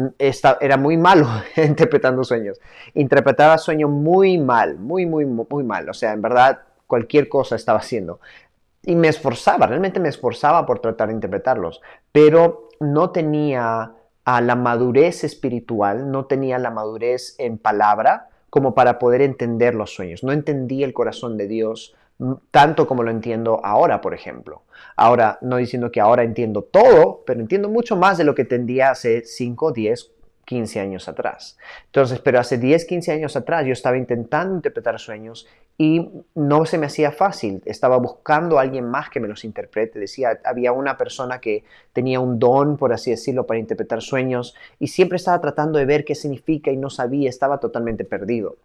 era 0.61 0.76
muy 0.76 0.97
malo 0.97 1.28
interpretando 1.57 2.25
sueños. 2.25 2.61
Interpretaba 2.95 3.59
sueños 3.59 3.90
muy 3.90 4.38
mal, 4.38 4.78
muy, 4.78 5.07
muy, 5.07 5.25
muy 5.25 5.64
mal. 5.64 5.88
O 5.88 5.95
sea, 5.95 6.12
en 6.12 6.23
verdad, 6.23 6.61
cualquier 6.87 7.28
cosa 7.28 7.57
estaba 7.57 7.78
haciendo. 7.78 8.21
Y 8.83 8.97
me 8.97 9.09
esforzaba, 9.09 9.66
realmente 9.66 10.00
me 10.00 10.11
esforzaba 10.11 10.66
por 10.66 10.81
tratar 10.81 11.09
de 11.09 11.14
interpretarlos. 11.14 11.81
Pero 12.12 12.69
no 12.81 13.11
tenía 13.11 13.93
a 14.25 14.40
la 14.40 14.57
madurez 14.57 15.25
espiritual, 15.25 16.11
no 16.11 16.26
tenía 16.26 16.59
la 16.59 16.71
madurez 16.71 17.35
en 17.38 17.59
palabra 17.59 18.28
como 18.50 18.75
para 18.75 18.99
poder 18.99 19.21
entender 19.21 19.75
los 19.75 19.95
sueños. 19.95 20.23
No 20.23 20.33
entendía 20.33 20.87
el 20.87 20.95
corazón 20.95 21.37
de 21.37 21.49
Dios 21.49 21.95
tanto 22.50 22.87
como 22.87 23.02
lo 23.02 23.11
entiendo 23.11 23.61
ahora, 23.64 24.00
por 24.00 24.14
ejemplo. 24.14 24.62
Ahora, 24.97 25.38
no 25.40 25.57
diciendo 25.57 25.90
que 25.90 26.00
ahora 26.00 26.23
entiendo 26.23 26.62
todo, 26.62 27.23
pero 27.26 27.40
entiendo 27.40 27.69
mucho 27.69 27.97
más 27.97 28.19
de 28.19 28.25
lo 28.25 28.35
que 28.35 28.43
entendía 28.43 28.90
hace 28.90 29.25
5, 29.25 29.73
10, 29.73 30.11
15 30.45 30.81
años 30.81 31.09
atrás. 31.09 31.57
Entonces, 31.87 32.21
pero 32.21 32.38
hace 32.38 32.59
10, 32.59 32.85
15 32.85 33.12
años 33.12 33.37
atrás 33.37 33.66
yo 33.66 33.73
estaba 33.73 33.97
intentando 33.97 34.54
interpretar 34.54 34.99
sueños 35.00 35.47
y 35.76 36.09
no 36.35 36.66
se 36.66 36.78
me 36.78 36.87
hacía 36.87 37.11
fácil. 37.12 37.62
Estaba 37.64 37.97
buscando 37.97 38.59
a 38.59 38.62
alguien 38.62 38.88
más 38.88 39.11
que 39.11 39.21
me 39.21 39.28
los 39.28 39.45
interprete. 39.45 39.99
Decía, 39.99 40.40
había 40.45 40.73
una 40.73 40.97
persona 40.97 41.40
que 41.40 41.64
tenía 41.93 42.21
un 42.21 42.38
don, 42.38 42.76
por 42.76 42.93
así 42.93 43.11
decirlo, 43.11 43.47
para 43.47 43.61
interpretar 43.61 44.02
sueños 44.02 44.54
y 44.78 44.88
siempre 44.88 45.16
estaba 45.16 45.40
tratando 45.40 45.78
de 45.78 45.87
ver 45.87 46.04
qué 46.04 46.14
significa 46.14 46.71
y 46.71 46.76
no 46.76 46.90
sabía, 46.90 47.28
estaba 47.28 47.59
totalmente 47.59 48.04
perdido. 48.04 48.57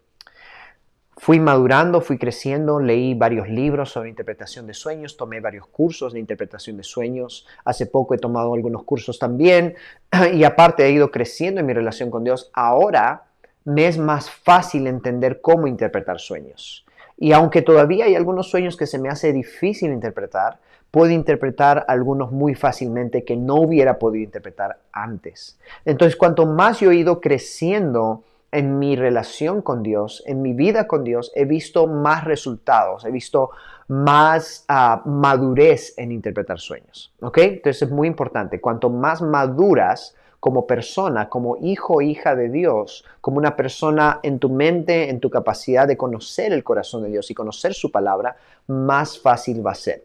Fui 1.21 1.37
madurando, 1.37 1.99
fui 1.99 2.17
creciendo, 2.17 2.79
leí 2.79 3.13
varios 3.13 3.49
libros 3.49 3.91
sobre 3.91 4.07
interpretación 4.07 4.65
de 4.67 4.73
sueños, 4.73 5.17
tomé 5.17 5.41
varios 5.41 5.67
cursos 5.67 6.13
de 6.13 6.19
interpretación 6.19 6.77
de 6.77 6.83
sueños. 6.83 7.45
Hace 7.65 7.87
poco 7.87 8.13
he 8.13 8.17
tomado 8.17 8.53
algunos 8.53 8.83
cursos 8.83 9.19
también 9.19 9.75
y 10.33 10.45
aparte 10.45 10.85
he 10.85 10.91
ido 10.91 11.11
creciendo 11.11 11.59
en 11.59 11.67
mi 11.67 11.73
relación 11.73 12.09
con 12.09 12.23
Dios. 12.23 12.49
Ahora 12.53 13.25
me 13.65 13.87
es 13.87 13.97
más 13.97 14.31
fácil 14.31 14.87
entender 14.87 15.41
cómo 15.41 15.67
interpretar 15.67 16.21
sueños. 16.21 16.85
Y 17.17 17.33
aunque 17.33 17.61
todavía 17.61 18.05
hay 18.05 18.15
algunos 18.15 18.49
sueños 18.49 18.77
que 18.77 18.87
se 18.87 18.97
me 18.97 19.09
hace 19.09 19.33
difícil 19.33 19.91
interpretar, 19.91 20.59
puedo 20.89 21.11
interpretar 21.11 21.83
algunos 21.89 22.31
muy 22.31 22.55
fácilmente 22.55 23.25
que 23.25 23.35
no 23.35 23.55
hubiera 23.55 23.99
podido 23.99 24.23
interpretar 24.23 24.77
antes. 24.93 25.59
Entonces, 25.83 26.15
cuanto 26.15 26.45
más 26.45 26.79
yo 26.79 26.91
he 26.91 26.95
ido 26.95 27.19
creciendo 27.19 28.23
en 28.51 28.79
mi 28.79 28.95
relación 28.95 29.61
con 29.61 29.83
Dios, 29.83 30.23
en 30.25 30.41
mi 30.41 30.53
vida 30.53 30.87
con 30.87 31.03
Dios, 31.03 31.31
he 31.35 31.45
visto 31.45 31.87
más 31.87 32.23
resultados, 32.23 33.05
he 33.05 33.11
visto 33.11 33.51
más 33.87 34.65
ah, 34.67 35.01
madurez 35.05 35.93
en 35.97 36.11
interpretar 36.11 36.59
sueños. 36.59 37.13
¿Ok? 37.21 37.37
Entonces 37.39 37.83
es 37.83 37.91
muy 37.91 38.07
importante. 38.07 38.61
Cuanto 38.61 38.89
más 38.89 39.21
maduras 39.21 40.15
como 40.39 40.65
persona, 40.65 41.27
como 41.27 41.57
hijo 41.57 41.95
o 41.95 42.01
hija 42.01 42.35
de 42.35 42.49
Dios, 42.49 43.03
como 43.19 43.37
una 43.37 43.55
persona 43.55 44.19
en 44.23 44.39
tu 44.39 44.49
mente, 44.49 45.09
en 45.09 45.19
tu 45.19 45.29
capacidad 45.29 45.87
de 45.87 45.97
conocer 45.97 46.53
el 46.53 46.63
corazón 46.63 47.03
de 47.03 47.09
Dios 47.09 47.29
y 47.29 47.33
conocer 47.33 47.73
su 47.73 47.91
palabra, 47.91 48.37
más 48.67 49.19
fácil 49.19 49.65
va 49.65 49.71
a 49.71 49.75
ser. 49.75 50.03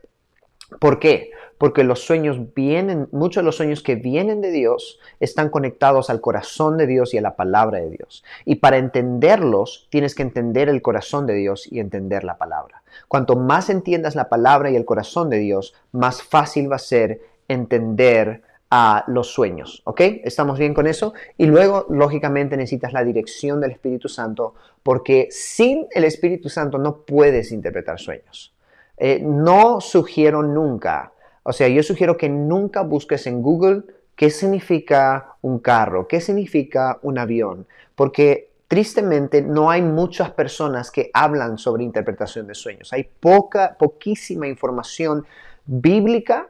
¿Por 0.80 0.99
qué? 0.99 1.30
Porque 1.59 1.85
los 1.85 2.00
sueños 2.00 2.54
vienen, 2.54 3.09
muchos 3.12 3.42
de 3.42 3.47
los 3.47 3.56
sueños 3.56 3.83
que 3.83 3.94
vienen 3.94 4.40
de 4.40 4.50
Dios 4.50 4.99
están 5.21 5.50
conectados 5.50 6.11
al 6.11 6.21
corazón 6.21 6.76
de 6.76 6.87
Dios 6.87 7.14
y 7.14 7.18
a 7.18 7.23
la 7.23 7.37
palabra 7.37 7.78
de 7.78 7.90
Dios. 7.90 8.25
Y 8.44 8.56
para 8.56 8.78
entenderlos, 8.78 9.87
tienes 9.90 10.14
que 10.14 10.23
entender 10.23 10.68
el 10.68 10.83
corazón 10.83 11.26
de 11.26 11.35
Dios 11.35 11.71
y 11.71 11.80
entender 11.80 12.25
la 12.25 12.38
palabra. 12.38 12.83
Cuanto 13.09 13.37
más 13.37 13.71
entiendas 13.71 14.14
la 14.14 14.28
palabra 14.28 14.71
y 14.71 14.76
el 14.76 14.85
corazón 14.85 15.30
de 15.30 15.38
Dios, 15.38 15.75
más 15.92 16.23
fácil 16.23 16.71
va 16.71 16.76
a 16.76 16.80
ser 16.80 17.21
entender 17.49 18.42
a 18.71 19.04
los 19.06 19.28
sueños, 19.28 19.83
¿ok? 19.85 20.00
¿Estamos 20.25 20.59
bien 20.59 20.75
con 20.75 20.87
eso? 20.87 21.14
Y 21.38 21.47
luego, 21.47 21.87
lógicamente, 21.90 22.56
necesitas 22.56 22.92
la 22.92 23.04
dirección 23.04 23.61
del 23.61 23.71
Espíritu 23.71 24.09
Santo, 24.09 24.54
porque 24.83 25.28
sin 25.30 25.87
el 25.92 26.04
Espíritu 26.04 26.49
Santo 26.49 26.78
no 26.78 27.02
puedes 27.02 27.52
interpretar 27.52 28.00
sueños. 28.00 28.53
Eh, 28.96 29.20
no 29.22 29.80
sugiero 29.80 30.42
nunca, 30.42 31.12
o 31.44 31.52
sea, 31.52 31.68
yo 31.68 31.82
sugiero 31.82 32.16
que 32.16 32.28
nunca 32.28 32.82
busques 32.82 33.26
en 33.26 33.42
Google 33.42 33.82
qué 34.16 34.30
significa 34.30 35.36
un 35.42 35.58
carro, 35.58 36.08
qué 36.08 36.20
significa 36.20 36.98
un 37.02 37.18
avión, 37.18 37.66
porque 37.94 38.50
tristemente 38.66 39.42
no 39.42 39.70
hay 39.70 39.82
muchas 39.82 40.30
personas 40.30 40.90
que 40.90 41.10
hablan 41.12 41.58
sobre 41.58 41.84
interpretación 41.84 42.46
de 42.46 42.54
sueños. 42.54 42.92
Hay 42.92 43.04
poca, 43.04 43.76
poquísima 43.78 44.48
información 44.48 45.26
bíblica. 45.66 46.48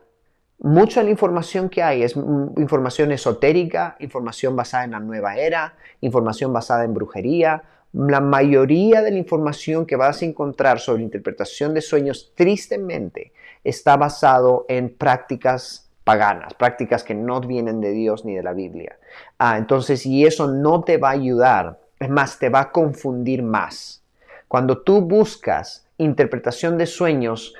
Mucha 0.60 1.00
de 1.00 1.06
la 1.06 1.10
información 1.10 1.68
que 1.68 1.82
hay 1.82 2.04
es 2.04 2.14
información 2.56 3.10
esotérica, 3.10 3.96
información 3.98 4.54
basada 4.54 4.84
en 4.84 4.92
la 4.92 5.00
nueva 5.00 5.36
era, 5.36 5.74
información 6.00 6.52
basada 6.52 6.84
en 6.84 6.94
brujería, 6.94 7.64
la 7.94 8.20
mayoría 8.20 9.02
de 9.02 9.12
la 9.12 9.18
información 9.18 9.86
que 9.86 9.94
vas 9.94 10.20
a 10.20 10.24
encontrar 10.24 10.80
sobre 10.80 11.02
interpretación 11.02 11.74
de 11.74 11.80
sueños, 11.80 12.32
tristemente, 12.34 13.32
está 13.62 13.96
basado 13.96 14.66
en 14.68 14.90
prácticas 14.90 15.88
paganas, 16.02 16.54
prácticas 16.54 17.04
que 17.04 17.14
no 17.14 17.40
vienen 17.40 17.80
de 17.80 17.92
Dios 17.92 18.24
ni 18.24 18.34
de 18.34 18.42
la 18.42 18.52
Biblia. 18.52 18.98
Ah, 19.38 19.56
entonces, 19.58 20.04
y 20.06 20.26
eso 20.26 20.48
no 20.48 20.82
te 20.82 20.98
va 20.98 21.10
a 21.10 21.12
ayudar, 21.12 21.78
es 22.00 22.10
más, 22.10 22.38
te 22.38 22.48
va 22.48 22.60
a 22.60 22.72
confundir 22.72 23.42
más. 23.42 24.02
Cuando 24.48 24.78
tú 24.78 25.00
buscas 25.00 25.86
interpretación 25.96 26.76
de 26.76 26.86
sueños 26.86 27.54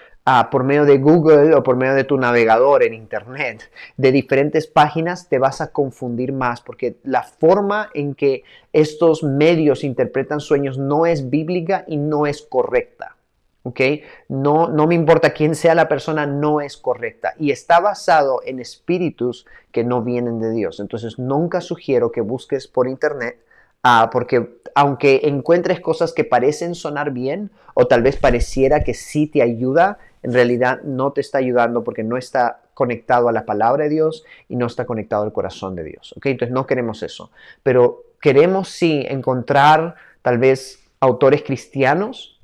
por 0.51 0.65
medio 0.65 0.87
de 0.87 0.99
Google 0.99 1.55
o 1.55 1.63
por 1.63 1.77
medio 1.77 1.95
de 1.95 2.05
tu 2.05 2.17
navegador 2.17 2.83
en 2.83 2.95
Internet 2.95 3.71
de 3.97 4.11
diferentes 4.11 4.67
páginas, 4.67 5.29
te 5.29 5.39
vas 5.39 5.61
a 5.61 5.71
confundir 5.71 6.33
más 6.33 6.63
porque 6.63 6.97
la 7.05 7.23
forma 7.23 7.91
en 7.93 8.15
que 8.15 8.43
estos 8.73 9.23
medios 9.23 9.85
interpretan 9.85 10.41
sueños 10.41 10.79
no 10.79 11.05
es 11.05 11.29
bíblica 11.29 11.85
y 11.87 11.99
no 11.99 12.27
es 12.27 12.41
correcta. 12.43 13.17
¿ok? 13.65 13.81
No, 14.29 14.69
no 14.69 14.87
me 14.87 14.95
importa 14.95 15.33
quién 15.33 15.55
sea 15.55 15.75
la 15.75 15.89
persona, 15.89 16.27
no 16.27 16.61
es 16.61 16.77
correcta. 16.77 17.35
Y 17.39 17.51
está 17.51 17.81
basado 17.81 18.41
en 18.45 18.61
espíritus 18.61 19.47
que 19.73 19.85
no 19.85 20.03
vienen 20.03 20.39
de 20.39 20.53
Dios. 20.53 20.81
Entonces, 20.81 21.19
nunca 21.19 21.61
sugiero 21.61 22.13
que 22.13 22.21
busques 22.21 22.69
por 22.69 22.89
internet, 22.89 23.39
ah, 23.83 24.11
porque 24.13 24.61
aunque 24.75 25.23
encuentres 25.25 25.81
cosas 25.81 26.13
que 26.13 26.25
parecen 26.25 26.75
sonar 26.75 27.11
bien, 27.11 27.51
o 27.75 27.87
tal 27.87 28.03
vez 28.03 28.17
pareciera 28.17 28.85
que 28.85 28.95
sí 28.95 29.27
te 29.27 29.43
ayuda, 29.43 29.99
en 30.25 30.33
realidad 30.33 30.81
no 30.83 31.13
te 31.13 31.21
está 31.21 31.37
ayudando 31.39 31.85
porque 31.85 32.03
no 32.03 32.17
está 32.17 32.63
conectado 32.73 33.29
a 33.29 33.33
la 33.33 33.45
palabra 33.45 33.85
de 33.85 33.91
Dios 33.91 34.25
y 34.49 34.57
no 34.57 34.67
está 34.67 34.87
conectado 34.87 35.23
al 35.23 35.35
corazón 35.35 35.77
de 35.77 35.85
Dios. 35.85 36.15
¿ok? 36.17 36.27
Entonces 36.27 36.53
no 36.53 36.67
queremos 36.67 37.03
eso. 37.03 37.31
Pero 37.63 38.05
queremos 38.23 38.71
sí 38.71 39.05
encontrar 39.07 39.97
tal 40.23 40.39
vez 40.39 40.83
autores 40.99 41.43
cristianos, 41.43 42.41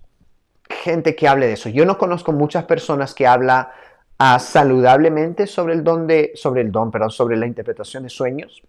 gente 0.68 1.16
que 1.16 1.26
hable 1.26 1.46
de 1.46 1.54
eso. 1.54 1.70
Yo 1.70 1.86
no 1.86 1.96
conozco 1.96 2.32
muchas 2.32 2.64
personas 2.64 3.14
que 3.14 3.26
hablan 3.26 3.68
ah, 4.18 4.38
saludablemente 4.38 5.46
sobre 5.46 5.72
el 5.72 5.82
don 5.82 6.06
de, 6.06 6.32
sobre 6.34 6.60
el 6.60 6.70
don, 6.70 6.90
perdón, 6.90 7.10
sobre 7.10 7.38
la 7.38 7.46
interpretación 7.46 8.02
de 8.02 8.10
sueños. 8.10 8.62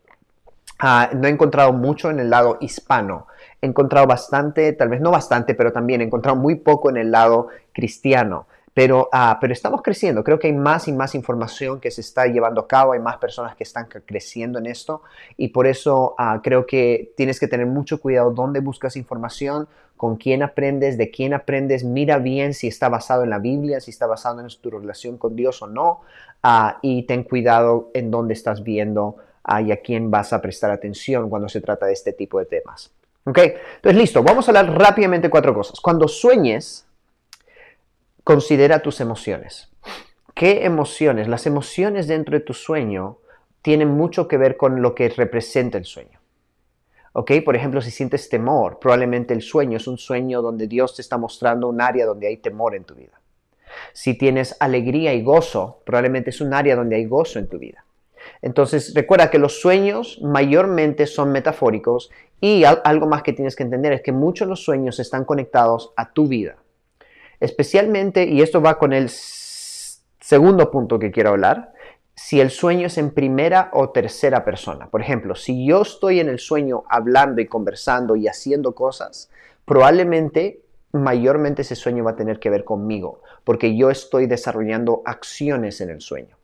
Ah, 0.80 1.10
no 1.14 1.28
he 1.28 1.32
encontrado 1.32 1.74
mucho 1.74 2.10
en 2.10 2.22
el 2.22 2.30
lado 2.30 2.58
hispano. 2.62 3.28
He 3.62 3.68
encontrado 3.68 4.08
bastante, 4.08 4.72
tal 4.72 4.88
vez 4.88 5.02
no 5.02 5.12
bastante, 5.12 5.54
pero 5.54 5.74
también 5.74 6.00
he 6.00 6.06
encontrado 6.06 6.38
muy 6.38 6.56
poco 6.56 6.90
en 6.90 6.96
el 6.96 7.12
lado 7.12 7.50
cristiano. 7.74 8.48
Pero, 8.74 9.10
ah, 9.12 9.38
pero 9.42 9.52
estamos 9.52 9.82
creciendo, 9.82 10.24
creo 10.24 10.40
que 10.40 10.48
hay 10.48 10.54
más 10.54 10.88
y 10.88 10.94
más 10.94 11.14
información 11.14 11.82
que 11.82 11.92
se 11.92 12.00
está 12.00 12.26
llevando 12.28 12.62
a 12.62 12.68
cabo, 12.68 12.94
hay 12.94 13.00
más 13.00 13.18
personas 13.18 13.56
que 13.56 13.64
están 13.64 13.88
creciendo 14.06 14.60
en 14.60 14.66
esto 14.66 15.02
y 15.36 15.50
por 15.50 15.68
eso 15.68 16.16
ah, 16.18 16.40
creo 16.42 16.66
que 16.66 17.12
tienes 17.18 17.38
que 17.40 17.50
tener 17.50 17.66
mucho 17.66 18.00
cuidado 18.00 18.32
dónde 18.32 18.62
buscas 18.62 18.96
información, 18.96 19.68
con 19.98 20.16
quién 20.16 20.42
aprendes, 20.42 20.98
de 20.98 21.12
quién 21.12 21.34
aprendes, 21.34 21.84
mira 21.84 22.18
bien 22.18 22.54
si 22.54 22.68
está 22.68 22.88
basado 22.88 23.24
en 23.24 23.30
la 23.30 23.40
Biblia, 23.40 23.82
si 23.82 23.92
está 23.92 24.08
basado 24.08 24.40
en 24.40 24.48
tu 24.48 24.72
relación 24.72 25.18
con 25.18 25.36
Dios 25.36 25.62
o 25.62 25.68
no 25.68 26.02
ah, 26.42 26.80
y 26.82 27.04
ten 27.04 27.24
cuidado 27.24 27.92
en 27.94 28.10
dónde 28.10 28.34
estás 28.34 28.64
viendo 28.64 29.18
y 29.60 29.72
a 29.72 29.78
quién 29.78 30.12
vas 30.12 30.34
a 30.34 30.42
prestar 30.42 30.72
atención 30.72 31.30
cuando 31.30 31.50
se 31.50 31.62
trata 31.62 31.86
de 31.86 31.94
este 31.94 32.14
tipo 32.14 32.40
de 32.40 32.46
temas. 32.46 32.92
¿Ok? 33.26 33.38
Entonces, 33.76 34.00
listo, 34.00 34.24
vamos 34.24 34.48
a 34.48 34.52
hablar 34.52 34.78
rápidamente 34.78 35.30
cuatro 35.30 35.54
cosas. 35.54 35.80
Cuando 35.80 36.08
sueñes, 36.08 36.86
Considera 38.32 38.80
tus 38.80 39.02
emociones. 39.02 39.70
¿Qué 40.34 40.64
emociones? 40.64 41.28
Las 41.28 41.46
emociones 41.48 42.08
dentro 42.08 42.40
de 42.40 42.46
tu 42.46 42.54
sueño 42.54 43.18
tienen 43.62 43.90
mucho 43.90 44.30
que 44.30 44.38
ver 44.38 44.56
con 44.56 44.82
lo 44.82 44.96
que 44.96 45.10
representa 45.10 45.78
el 45.78 45.84
sueño. 45.84 46.18
¿Ok? 47.12 47.30
Por 47.44 47.58
ejemplo, 47.58 47.82
si 47.82 47.92
sientes 47.92 48.30
temor, 48.30 48.80
probablemente 48.80 49.34
el 49.34 49.42
sueño 49.42 49.76
es 49.76 49.86
un 49.86 49.98
sueño 49.98 50.42
donde 50.42 50.68
Dios 50.68 50.96
te 50.96 51.02
está 51.02 51.18
mostrando 51.18 51.68
un 51.68 51.82
área 51.82 52.06
donde 52.06 52.28
hay 52.28 52.38
temor 52.38 52.74
en 52.74 52.86
tu 52.86 52.96
vida. 52.96 53.20
Si 53.92 54.14
tienes 54.14 54.56
alegría 54.62 55.14
y 55.14 55.24
gozo, 55.24 55.82
probablemente 55.86 56.30
es 56.30 56.40
un 56.40 56.54
área 56.54 56.78
donde 56.78 56.96
hay 56.96 57.04
gozo 57.04 57.38
en 57.38 57.50
tu 57.50 57.60
vida. 57.60 57.84
Entonces, 58.42 58.94
recuerda 58.96 59.30
que 59.30 59.40
los 59.40 59.60
sueños 59.60 60.22
mayormente 60.22 61.06
son 61.06 61.34
metafóricos 61.34 62.10
y 62.40 62.64
algo 62.64 63.08
más 63.08 63.24
que 63.24 63.34
tienes 63.34 63.58
que 63.58 63.64
entender 63.64 63.92
es 63.92 64.02
que 64.02 64.14
muchos 64.14 64.48
de 64.48 64.52
los 64.52 64.64
sueños 64.64 65.02
están 65.02 65.26
conectados 65.26 65.92
a 65.98 66.14
tu 66.14 66.30
vida. 66.30 66.61
Especialmente, 67.42 68.26
y 68.26 68.42
esto 68.42 68.62
va 68.62 68.78
con 68.78 68.94
el 68.94 69.10
segundo 69.10 70.72
punto 70.72 71.00
que 71.00 71.12
quiero 71.12 71.32
hablar, 71.32 71.74
si 72.14 72.40
el 72.40 72.52
sueño 72.52 72.86
es 72.86 73.00
en 73.00 73.10
primera 73.10 73.72
o 73.74 73.90
tercera 73.90 74.46
persona. 74.46 74.90
Por 74.90 75.02
ejemplo, 75.02 75.34
si 75.34 75.66
yo 75.66 75.82
estoy 75.82 76.20
en 76.20 76.30
el 76.30 76.38
sueño 76.38 76.84
hablando 76.88 77.42
y 77.42 77.48
conversando 77.48 78.16
y 78.16 78.28
haciendo 78.28 78.76
cosas, 78.76 79.32
probablemente 79.66 80.62
mayormente 80.94 81.64
ese 81.64 81.76
sueño 81.76 82.04
va 82.04 82.12
a 82.12 82.16
tener 82.16 82.40
que 82.40 82.52
ver 82.52 82.64
conmigo, 82.64 83.24
porque 83.44 83.76
yo 83.76 83.90
estoy 83.90 84.28
desarrollando 84.28 85.02
acciones 85.06 85.82
en 85.82 85.90
el 85.90 86.02
sueño. 86.02 86.38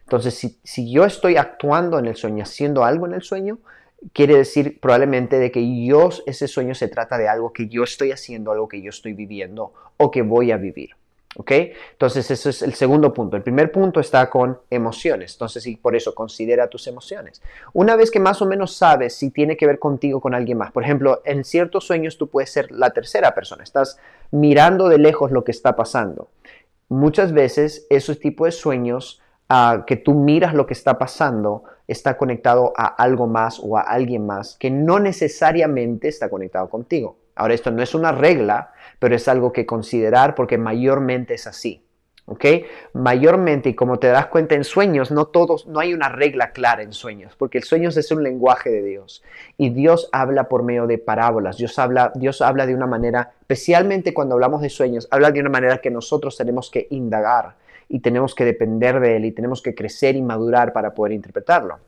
Entonces, 0.00 0.34
si, 0.34 0.58
si 0.64 0.90
yo 0.90 1.04
estoy 1.04 1.36
actuando 1.36 1.98
en 1.98 2.06
el 2.06 2.16
sueño, 2.16 2.42
haciendo 2.42 2.84
algo 2.84 3.06
en 3.06 3.14
el 3.14 3.22
sueño, 3.22 3.60
quiere 4.12 4.36
decir 4.36 4.80
probablemente 4.80 5.38
de 5.38 5.50
que 5.50 5.84
yo, 5.84 6.10
ese 6.26 6.48
sueño 6.48 6.74
se 6.74 6.88
trata 6.88 7.18
de 7.18 7.28
algo 7.28 7.52
que 7.52 7.68
yo 7.68 7.84
estoy 7.84 8.12
haciendo, 8.12 8.52
algo 8.52 8.68
que 8.68 8.82
yo 8.82 8.90
estoy 8.90 9.12
viviendo 9.14 9.72
o 9.96 10.10
que 10.10 10.22
voy 10.22 10.50
a 10.50 10.56
vivir. 10.56 10.90
¿Ok? 11.36 11.50
Entonces, 11.90 12.30
ese 12.30 12.50
es 12.50 12.62
el 12.62 12.74
segundo 12.74 13.12
punto. 13.12 13.36
El 13.36 13.42
primer 13.42 13.72
punto 13.72 13.98
está 13.98 14.30
con 14.30 14.60
emociones. 14.70 15.32
Entonces, 15.32 15.66
y 15.66 15.74
por 15.74 15.96
eso 15.96 16.14
considera 16.14 16.68
tus 16.68 16.86
emociones. 16.86 17.42
Una 17.72 17.96
vez 17.96 18.12
que 18.12 18.20
más 18.20 18.40
o 18.40 18.46
menos 18.46 18.76
sabes 18.76 19.16
si 19.16 19.30
tiene 19.30 19.56
que 19.56 19.66
ver 19.66 19.80
contigo 19.80 20.20
con 20.20 20.34
alguien 20.34 20.58
más. 20.58 20.70
Por 20.70 20.84
ejemplo, 20.84 21.22
en 21.24 21.42
ciertos 21.42 21.86
sueños 21.86 22.18
tú 22.18 22.28
puedes 22.28 22.52
ser 22.52 22.70
la 22.70 22.90
tercera 22.90 23.34
persona. 23.34 23.64
Estás 23.64 23.98
mirando 24.30 24.88
de 24.88 24.98
lejos 24.98 25.32
lo 25.32 25.42
que 25.42 25.50
está 25.50 25.74
pasando. 25.74 26.28
Muchas 26.88 27.32
veces 27.32 27.86
esos 27.90 28.20
tipos 28.20 28.46
de 28.46 28.52
sueños 28.52 29.20
ah, 29.48 29.82
que 29.88 29.96
tú 29.96 30.14
miras 30.14 30.54
lo 30.54 30.66
que 30.66 30.74
está 30.74 30.98
pasando 30.98 31.64
está 31.86 32.16
conectado 32.16 32.72
a 32.76 32.86
algo 32.86 33.26
más 33.26 33.60
o 33.62 33.76
a 33.76 33.82
alguien 33.82 34.26
más 34.26 34.56
que 34.58 34.70
no 34.70 34.98
necesariamente 34.98 36.08
está 36.08 36.28
conectado 36.28 36.68
contigo. 36.68 37.18
Ahora, 37.36 37.54
esto 37.54 37.70
no 37.70 37.82
es 37.82 37.94
una 37.94 38.12
regla, 38.12 38.72
pero 38.98 39.16
es 39.16 39.26
algo 39.28 39.52
que 39.52 39.66
considerar 39.66 40.34
porque 40.34 40.58
mayormente 40.58 41.34
es 41.34 41.46
así. 41.46 41.84
¿Ok? 42.26 42.44
Mayormente, 42.94 43.68
y 43.68 43.74
como 43.74 43.98
te 43.98 44.06
das 44.06 44.26
cuenta 44.26 44.54
en 44.54 44.64
sueños, 44.64 45.10
no 45.10 45.26
todos, 45.26 45.66
no 45.66 45.78
hay 45.78 45.92
una 45.92 46.08
regla 46.08 46.52
clara 46.52 46.82
en 46.82 46.94
sueños, 46.94 47.36
porque 47.36 47.58
el 47.58 47.64
sueño 47.64 47.90
es 47.90 48.10
un 48.12 48.22
lenguaje 48.22 48.70
de 48.70 48.82
Dios. 48.82 49.22
Y 49.58 49.68
Dios 49.70 50.08
habla 50.10 50.48
por 50.48 50.62
medio 50.62 50.86
de 50.86 50.96
parábolas. 50.96 51.58
Dios 51.58 51.78
habla, 51.78 52.12
Dios 52.14 52.40
habla 52.40 52.64
de 52.64 52.74
una 52.74 52.86
manera, 52.86 53.32
especialmente 53.40 54.14
cuando 54.14 54.36
hablamos 54.36 54.62
de 54.62 54.70
sueños, 54.70 55.06
habla 55.10 55.32
de 55.32 55.40
una 55.40 55.50
manera 55.50 55.78
que 55.78 55.90
nosotros 55.90 56.34
tenemos 56.38 56.70
que 56.70 56.86
indagar 56.88 57.56
y 57.88 58.00
tenemos 58.00 58.34
que 58.34 58.44
depender 58.44 59.00
de 59.00 59.16
Él 59.16 59.24
y 59.24 59.32
tenemos 59.32 59.62
que 59.62 59.74
crecer 59.74 60.16
y 60.16 60.22
madurar 60.22 60.72
para 60.72 60.94
poder 60.94 61.12
interpretarlo. 61.12 61.78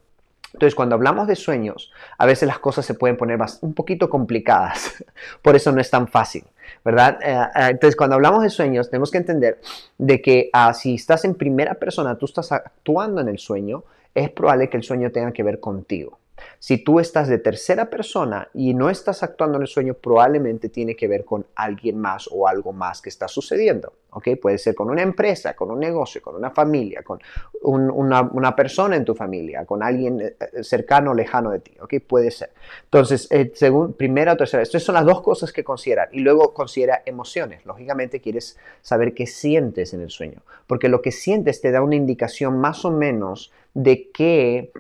Entonces, 0.53 0.75
cuando 0.75 0.95
hablamos 0.95 1.26
de 1.29 1.37
sueños, 1.37 1.93
a 2.17 2.25
veces 2.25 2.47
las 2.47 2.59
cosas 2.59 2.87
se 2.87 2.95
pueden 2.95 3.19
poner 3.19 3.38
un 3.61 3.75
poquito 3.75 4.09
complicadas. 4.09 5.05
Por 5.43 5.55
eso 5.55 5.71
no 5.71 5.83
es 5.83 5.91
tan 5.91 6.09
fácil, 6.09 6.45
¿verdad? 6.83 7.19
Eh, 7.23 7.35
eh, 7.35 7.69
entonces, 7.71 7.95
cuando 7.95 8.15
hablamos 8.15 8.43
de 8.43 8.49
sueños, 8.49 8.88
tenemos 8.88 9.11
que 9.11 9.19
entender 9.19 9.61
de 9.99 10.23
que 10.23 10.49
ah, 10.53 10.73
si 10.73 10.95
estás 10.95 11.26
en 11.26 11.35
primera 11.35 11.75
persona, 11.75 12.17
tú 12.17 12.25
estás 12.25 12.53
actuando 12.53 13.21
en 13.21 13.29
el 13.29 13.38
sueño, 13.38 13.85
es 14.15 14.31
probable 14.31 14.71
que 14.71 14.79
el 14.79 14.83
sueño 14.83 15.12
tenga 15.12 15.31
que 15.33 15.43
ver 15.43 15.61
contigo. 15.61 16.19
Si 16.59 16.78
tú 16.78 17.00
estás 17.00 17.28
de 17.28 17.38
tercera 17.38 17.90
persona 17.90 18.49
y 18.55 18.75
no 18.75 18.90
estás 18.90 19.23
actuando 19.23 19.57
en 19.57 19.62
el 19.62 19.69
sueño, 19.69 19.95
probablemente 19.95 20.69
tiene 20.69 20.97
que 20.97 21.09
ver 21.09 21.25
con 21.25 21.47
alguien 21.55 21.99
más 21.99 22.28
o 22.31 22.49
algo 22.49 22.73
más 22.73 23.00
que 23.00 23.09
está 23.09 23.28
sucediendo. 23.28 23.93
¿ok? 24.11 24.28
Puede 24.40 24.57
ser 24.57 24.75
con 24.75 24.88
una 24.90 25.02
empresa, 25.02 25.55
con 25.55 25.71
un 25.71 25.78
negocio, 25.78 26.23
con 26.23 26.35
una 26.35 26.50
familia, 26.50 27.02
con 27.02 27.21
una, 27.62 28.57
persona 28.57 28.97
en 28.97 29.05
tu 29.05 29.14
familia, 29.14 29.66
con 29.66 29.83
alguien 29.83 30.21
eh, 30.21 30.37
eh, 30.40 30.64
cercano 30.64 31.11
o 31.11 31.14
lejano 31.14 31.50
de 31.50 31.61
ti. 31.61 31.73
¿ok? 31.81 31.95
Puede 32.07 32.31
ser. 32.31 32.50
Entonces, 32.85 33.28
eh, 33.31 33.52
según 33.55 33.93
primera 33.93 34.33
o 34.33 34.37
tercera, 34.37 34.62
estas 34.62 34.83
son 34.83 34.95
las 34.95 35.05
dos 35.05 35.21
cosas 35.23 35.52
que 35.52 35.62
considerar. 35.62 36.09
Y 36.12 36.21
luego 36.21 36.55
considera 36.55 37.02
emociones. 37.05 37.66
Lógicamente 37.66 38.21
quieres 38.21 38.59
saber 38.81 39.12
qué 39.12 39.26
sientes 39.26 39.93
en 39.93 40.00
el 40.00 40.11
sueño, 40.11 40.40
porque 40.66 40.88
lo 40.88 41.02
que 41.02 41.12
sientes 41.12 41.61
te 41.61 41.71
da 41.71 41.83
una 41.83 41.97
indicación 41.97 42.59
más 42.59 42.85
o 42.87 42.90
menos 42.90 43.52
de 43.75 44.11
qué 44.11 44.73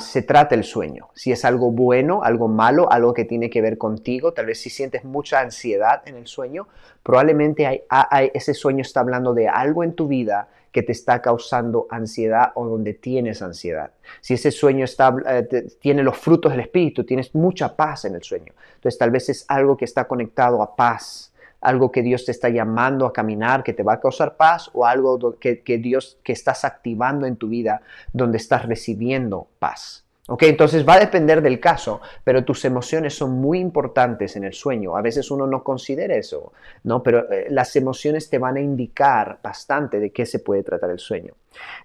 se 0.00 0.22
trata 0.22 0.54
el 0.54 0.64
sueño. 0.64 1.08
Si 1.14 1.32
es 1.32 1.44
algo 1.44 1.70
bueno, 1.70 2.22
algo 2.22 2.48
malo, 2.48 2.90
algo 2.90 3.12
que 3.12 3.24
tiene 3.24 3.50
que 3.50 3.60
ver 3.60 3.78
contigo, 3.78 4.32
tal 4.32 4.46
vez 4.46 4.60
si 4.60 4.70
sientes 4.70 5.04
mucha 5.04 5.40
ansiedad 5.40 6.02
en 6.06 6.16
el 6.16 6.26
sueño, 6.26 6.68
probablemente 7.02 7.84
hay, 7.88 8.30
ese 8.34 8.54
sueño 8.54 8.82
está 8.82 9.00
hablando 9.00 9.34
de 9.34 9.48
algo 9.48 9.84
en 9.84 9.94
tu 9.94 10.08
vida 10.08 10.48
que 10.72 10.82
te 10.82 10.92
está 10.92 11.20
causando 11.20 11.86
ansiedad 11.90 12.52
o 12.54 12.66
donde 12.66 12.94
tienes 12.94 13.42
ansiedad. 13.42 13.90
Si 14.20 14.34
ese 14.34 14.50
sueño 14.50 14.84
está, 14.84 15.14
eh, 15.26 15.68
tiene 15.80 16.02
los 16.02 16.16
frutos 16.16 16.52
del 16.52 16.60
espíritu, 16.60 17.04
tienes 17.04 17.34
mucha 17.34 17.74
paz 17.76 18.04
en 18.04 18.14
el 18.14 18.22
sueño. 18.22 18.52
Entonces 18.76 18.98
tal 18.98 19.10
vez 19.10 19.28
es 19.28 19.44
algo 19.48 19.76
que 19.76 19.84
está 19.84 20.06
conectado 20.06 20.62
a 20.62 20.76
paz 20.76 21.29
algo 21.60 21.92
que 21.92 22.02
Dios 22.02 22.24
te 22.24 22.32
está 22.32 22.48
llamando 22.48 23.06
a 23.06 23.12
caminar, 23.12 23.62
que 23.62 23.72
te 23.72 23.82
va 23.82 23.94
a 23.94 24.00
causar 24.00 24.36
paz, 24.36 24.70
o 24.72 24.86
algo 24.86 25.38
que, 25.38 25.78
Dios 25.78 26.18
que 26.22 26.32
estás 26.32 26.64
activando 26.64 27.26
en 27.26 27.36
tu 27.36 27.48
vida, 27.48 27.82
donde 28.12 28.38
estás 28.38 28.66
recibiendo 28.66 29.48
paz. 29.58 30.04
¿Ok? 30.28 30.44
Entonces 30.44 30.88
va 30.88 30.94
a 30.94 31.00
depender 31.00 31.42
del 31.42 31.58
caso, 31.58 32.00
pero 32.22 32.44
tus 32.44 32.64
emociones 32.64 33.14
son 33.14 33.32
muy 33.32 33.58
importantes 33.58 34.36
en 34.36 34.44
el 34.44 34.52
sueño. 34.52 34.96
A 34.96 35.02
veces 35.02 35.28
uno 35.32 35.44
no 35.44 35.64
considera 35.64 36.14
eso, 36.14 36.52
¿no? 36.84 37.02
Pero 37.02 37.28
eh, 37.32 37.46
las 37.50 37.74
emociones 37.74 38.30
te 38.30 38.38
van 38.38 38.56
a 38.56 38.60
indicar 38.60 39.40
bastante 39.42 39.98
de 39.98 40.12
qué 40.12 40.26
se 40.26 40.38
puede 40.38 40.62
tratar 40.62 40.90
el 40.90 41.00
sueño. 41.00 41.34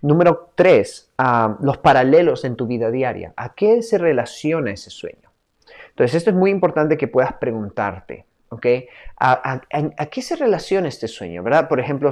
Número 0.03 0.51
tres, 0.53 1.09
ah, 1.17 1.57
los 1.59 1.79
paralelos 1.79 2.45
en 2.45 2.55
tu 2.55 2.67
vida 2.67 2.91
diaria. 2.91 3.33
¿A 3.35 3.55
qué 3.55 3.81
se 3.81 3.97
relaciona 3.97 4.71
ese 4.71 4.91
sueño? 4.91 5.31
Entonces 5.89 6.13
esto 6.13 6.29
es 6.29 6.35
muy 6.35 6.51
importante 6.51 6.97
que 6.97 7.07
puedas 7.07 7.33
preguntarte. 7.33 8.25
¿Ok? 8.49 8.65
¿A, 9.19 9.61
qué 10.11 10.21
se 10.21 10.35
relaciona 10.35 10.87
este 10.87 11.07
sueño, 11.07 11.43
verdad? 11.43 11.67
Por 11.67 11.79
ejemplo, 11.79 12.09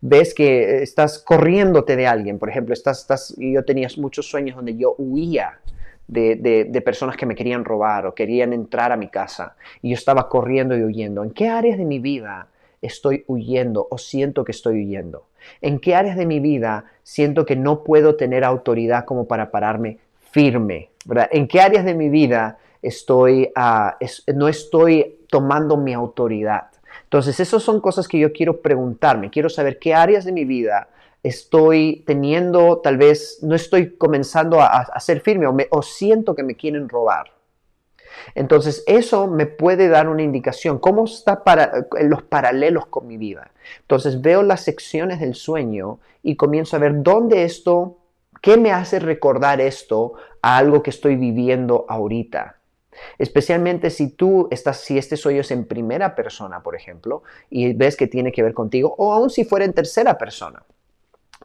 ves 0.00 0.34
que 0.34 0.82
estás 0.82 1.18
corriéndote 1.18 1.96
de 1.96 2.06
alguien, 2.06 2.38
por 2.38 2.48
ejemplo, 2.48 2.74
estás, 2.74 3.00
estás, 3.00 3.34
yo 3.38 3.64
tenía 3.64 3.88
muchos 3.96 4.28
sueños 4.28 4.56
donde 4.56 4.76
yo 4.76 4.94
huía 4.98 5.58
de, 6.08 6.36
de, 6.68 6.80
personas 6.80 7.16
que 7.16 7.24
me 7.24 7.36
querían 7.36 7.64
robar 7.64 8.06
o 8.06 8.14
querían 8.14 8.52
entrar 8.52 8.90
a 8.90 8.96
mi 8.96 9.08
casa 9.08 9.54
y 9.80 9.90
yo 9.90 9.94
estaba 9.94 10.28
corriendo 10.28 10.76
y 10.76 10.82
huyendo. 10.82 11.22
¿En 11.22 11.30
qué 11.30 11.48
áreas 11.48 11.78
de 11.78 11.84
mi 11.84 12.00
vida 12.00 12.48
estoy 12.82 13.24
huyendo 13.28 13.86
o 13.90 13.98
siento 13.98 14.44
que 14.44 14.52
estoy 14.52 14.84
huyendo? 14.84 15.26
¿En 15.60 15.78
qué 15.78 15.94
áreas 15.94 16.16
de 16.16 16.26
mi 16.26 16.40
vida 16.40 16.84
siento 17.02 17.46
que 17.46 17.56
no 17.56 17.84
puedo 17.84 18.16
tener 18.16 18.44
autoridad 18.44 19.04
como 19.04 19.26
para 19.26 19.50
pararme 19.50 19.98
firme? 20.32 20.90
¿verdad? 21.04 21.28
¿En 21.32 21.48
qué 21.48 21.60
áreas 21.60 21.84
de 21.84 21.94
mi 21.94 22.08
vida 22.08 22.58
estoy, 22.82 23.50
ah, 23.54 23.96
no 24.34 24.48
estoy 24.48 25.20
tomando 25.28 25.76
mi 25.76 25.92
autoridad. 25.92 26.70
Entonces, 27.04 27.40
esas 27.40 27.62
son 27.62 27.80
cosas 27.80 28.06
que 28.06 28.18
yo 28.18 28.32
quiero 28.32 28.60
preguntarme. 28.60 29.30
Quiero 29.30 29.48
saber 29.48 29.78
qué 29.78 29.94
áreas 29.94 30.24
de 30.24 30.32
mi 30.32 30.44
vida 30.44 30.88
estoy 31.22 32.02
teniendo, 32.06 32.78
tal 32.78 32.96
vez 32.96 33.40
no 33.42 33.54
estoy 33.54 33.96
comenzando 33.96 34.60
a, 34.60 34.98
ser 35.00 35.20
firme 35.20 35.46
o, 35.70 35.82
siento 35.82 36.34
que 36.34 36.42
me 36.42 36.56
quieren 36.56 36.88
robar. 36.88 37.32
Entonces, 38.34 38.84
eso 38.86 39.26
me 39.26 39.46
puede 39.46 39.88
dar 39.88 40.08
una 40.08 40.22
indicación. 40.22 40.78
¿Cómo 40.78 41.04
está 41.04 41.44
para, 41.44 41.86
los 42.02 42.22
paralelos 42.22 42.86
con 42.86 43.06
mi 43.06 43.16
vida? 43.16 43.50
Entonces, 43.80 44.20
veo 44.20 44.42
las 44.42 44.62
secciones 44.62 45.20
del 45.20 45.34
sueño 45.34 46.00
y 46.22 46.36
comienzo 46.36 46.76
a 46.76 46.80
ver 46.80 47.02
dónde 47.02 47.44
esto, 47.44 47.98
qué 48.40 48.56
me 48.56 48.72
hace 48.72 48.98
recordar 48.98 49.60
esto 49.60 50.14
a 50.42 50.58
algo 50.58 50.82
que 50.82 50.90
estoy 50.90 51.16
viviendo 51.16 51.86
ahorita. 51.88 52.59
Especialmente 53.18 53.90
si 53.90 54.10
tú 54.10 54.48
estás, 54.50 54.78
si 54.78 54.98
este 54.98 55.16
sueño 55.16 55.40
es 55.40 55.50
en 55.50 55.64
primera 55.64 56.14
persona, 56.14 56.62
por 56.62 56.74
ejemplo, 56.76 57.22
y 57.48 57.72
ves 57.74 57.96
que 57.96 58.06
tiene 58.06 58.32
que 58.32 58.42
ver 58.42 58.54
contigo, 58.54 58.94
o 58.98 59.12
aún 59.12 59.30
si 59.30 59.44
fuera 59.44 59.64
en 59.64 59.72
tercera 59.72 60.18
persona. 60.18 60.62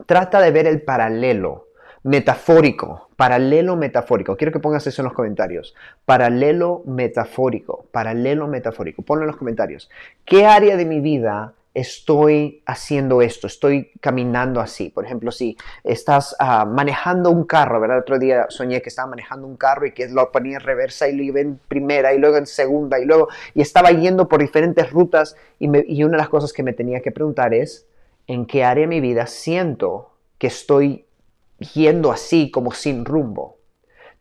Trata 0.06 0.42
de 0.42 0.52
ver 0.52 0.68
el 0.68 0.82
paralelo 0.82 1.68
metafórico, 2.04 3.10
paralelo 3.16 3.76
metafórico. 3.76 4.38
Quiero 4.38 4.54
que 4.54 4.60
pongas 4.60 4.86
eso 4.86 5.02
en 5.02 5.06
los 5.06 5.14
comentarios. 5.14 5.74
Paralelo 6.06 6.84
metafórico, 6.86 7.86
paralelo 7.92 8.48
metafórico. 8.48 9.02
Ponlo 9.02 9.24
en 9.24 9.28
los 9.28 9.38
comentarios. 9.38 9.90
¿Qué 10.24 10.46
área 10.46 10.78
de 10.78 10.86
mi 10.86 11.00
vida 11.00 11.54
estoy 11.76 12.64
haciendo 12.66 13.22
esto, 13.22 13.48
estoy 13.48 13.92
caminando 14.00 14.62
así. 14.62 14.90
Por 14.90 15.06
ejemplo, 15.06 15.30
si 15.30 15.58
estás 15.84 16.34
ah, 16.40 16.66
manejando 16.66 17.30
un 17.30 17.44
carro, 17.44 17.82
¿verdad? 17.82 18.00
Otro 18.00 18.18
día 18.18 18.46
soñé 18.50 18.82
que 18.82 18.88
estaba 18.88 19.10
manejando 19.10 19.46
un 19.46 19.58
carro 19.58 19.86
y 19.86 19.92
que 19.92 20.08
lo 20.08 20.32
ponía 20.32 20.56
en 20.56 20.64
reversa 20.64 21.10
y 21.10 21.16
lo 21.16 21.22
iba 21.22 21.42
en 21.42 21.60
primera 21.68 22.14
y 22.14 22.18
luego 22.18 22.38
en 22.38 22.48
segunda 22.48 22.98
y 22.98 23.06
luego, 23.06 23.28
y 23.54 23.62
estaba 23.62 23.92
yendo 23.92 24.30
por 24.30 24.40
diferentes 24.40 24.90
rutas 24.90 25.36
y, 25.60 25.68
y 25.94 26.04
una 26.06 26.14
de 26.14 26.18
las 26.20 26.30
cosas 26.30 26.54
que 26.54 26.64
me 26.64 26.72
tenía 26.72 27.02
que 27.02 27.12
preguntar 27.12 27.54
es, 27.54 27.86
¿en 28.26 28.46
qué 28.46 28.64
área 28.64 28.84
de 28.84 28.88
mi 28.88 29.02
vida 29.02 29.28
siento 29.28 30.12
que 30.38 30.48
estoy 30.48 31.06
yendo 31.74 32.12
así 32.12 32.52
como 32.52 32.72
sin 32.72 33.04
rumbo? 33.04 33.58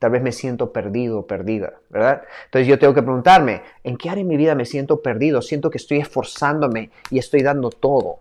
Tal 0.04 0.10
vez 0.10 0.22
me 0.22 0.32
siento 0.32 0.70
perdido 0.70 1.26
perdida, 1.26 1.80
¿verdad? 1.88 2.24
Entonces 2.44 2.68
yo 2.68 2.78
tengo 2.78 2.92
que 2.92 3.02
preguntarme, 3.02 3.62
¿en 3.84 3.96
qué 3.96 4.10
área 4.10 4.22
de 4.22 4.28
mi 4.28 4.36
vida 4.36 4.54
me 4.54 4.66
siento 4.66 5.00
perdido? 5.00 5.40
Siento 5.40 5.70
que 5.70 5.78
estoy 5.78 5.96
esforzándome 5.96 6.90
y 7.08 7.18
estoy 7.18 7.40
dando 7.40 7.70
todo. 7.70 8.18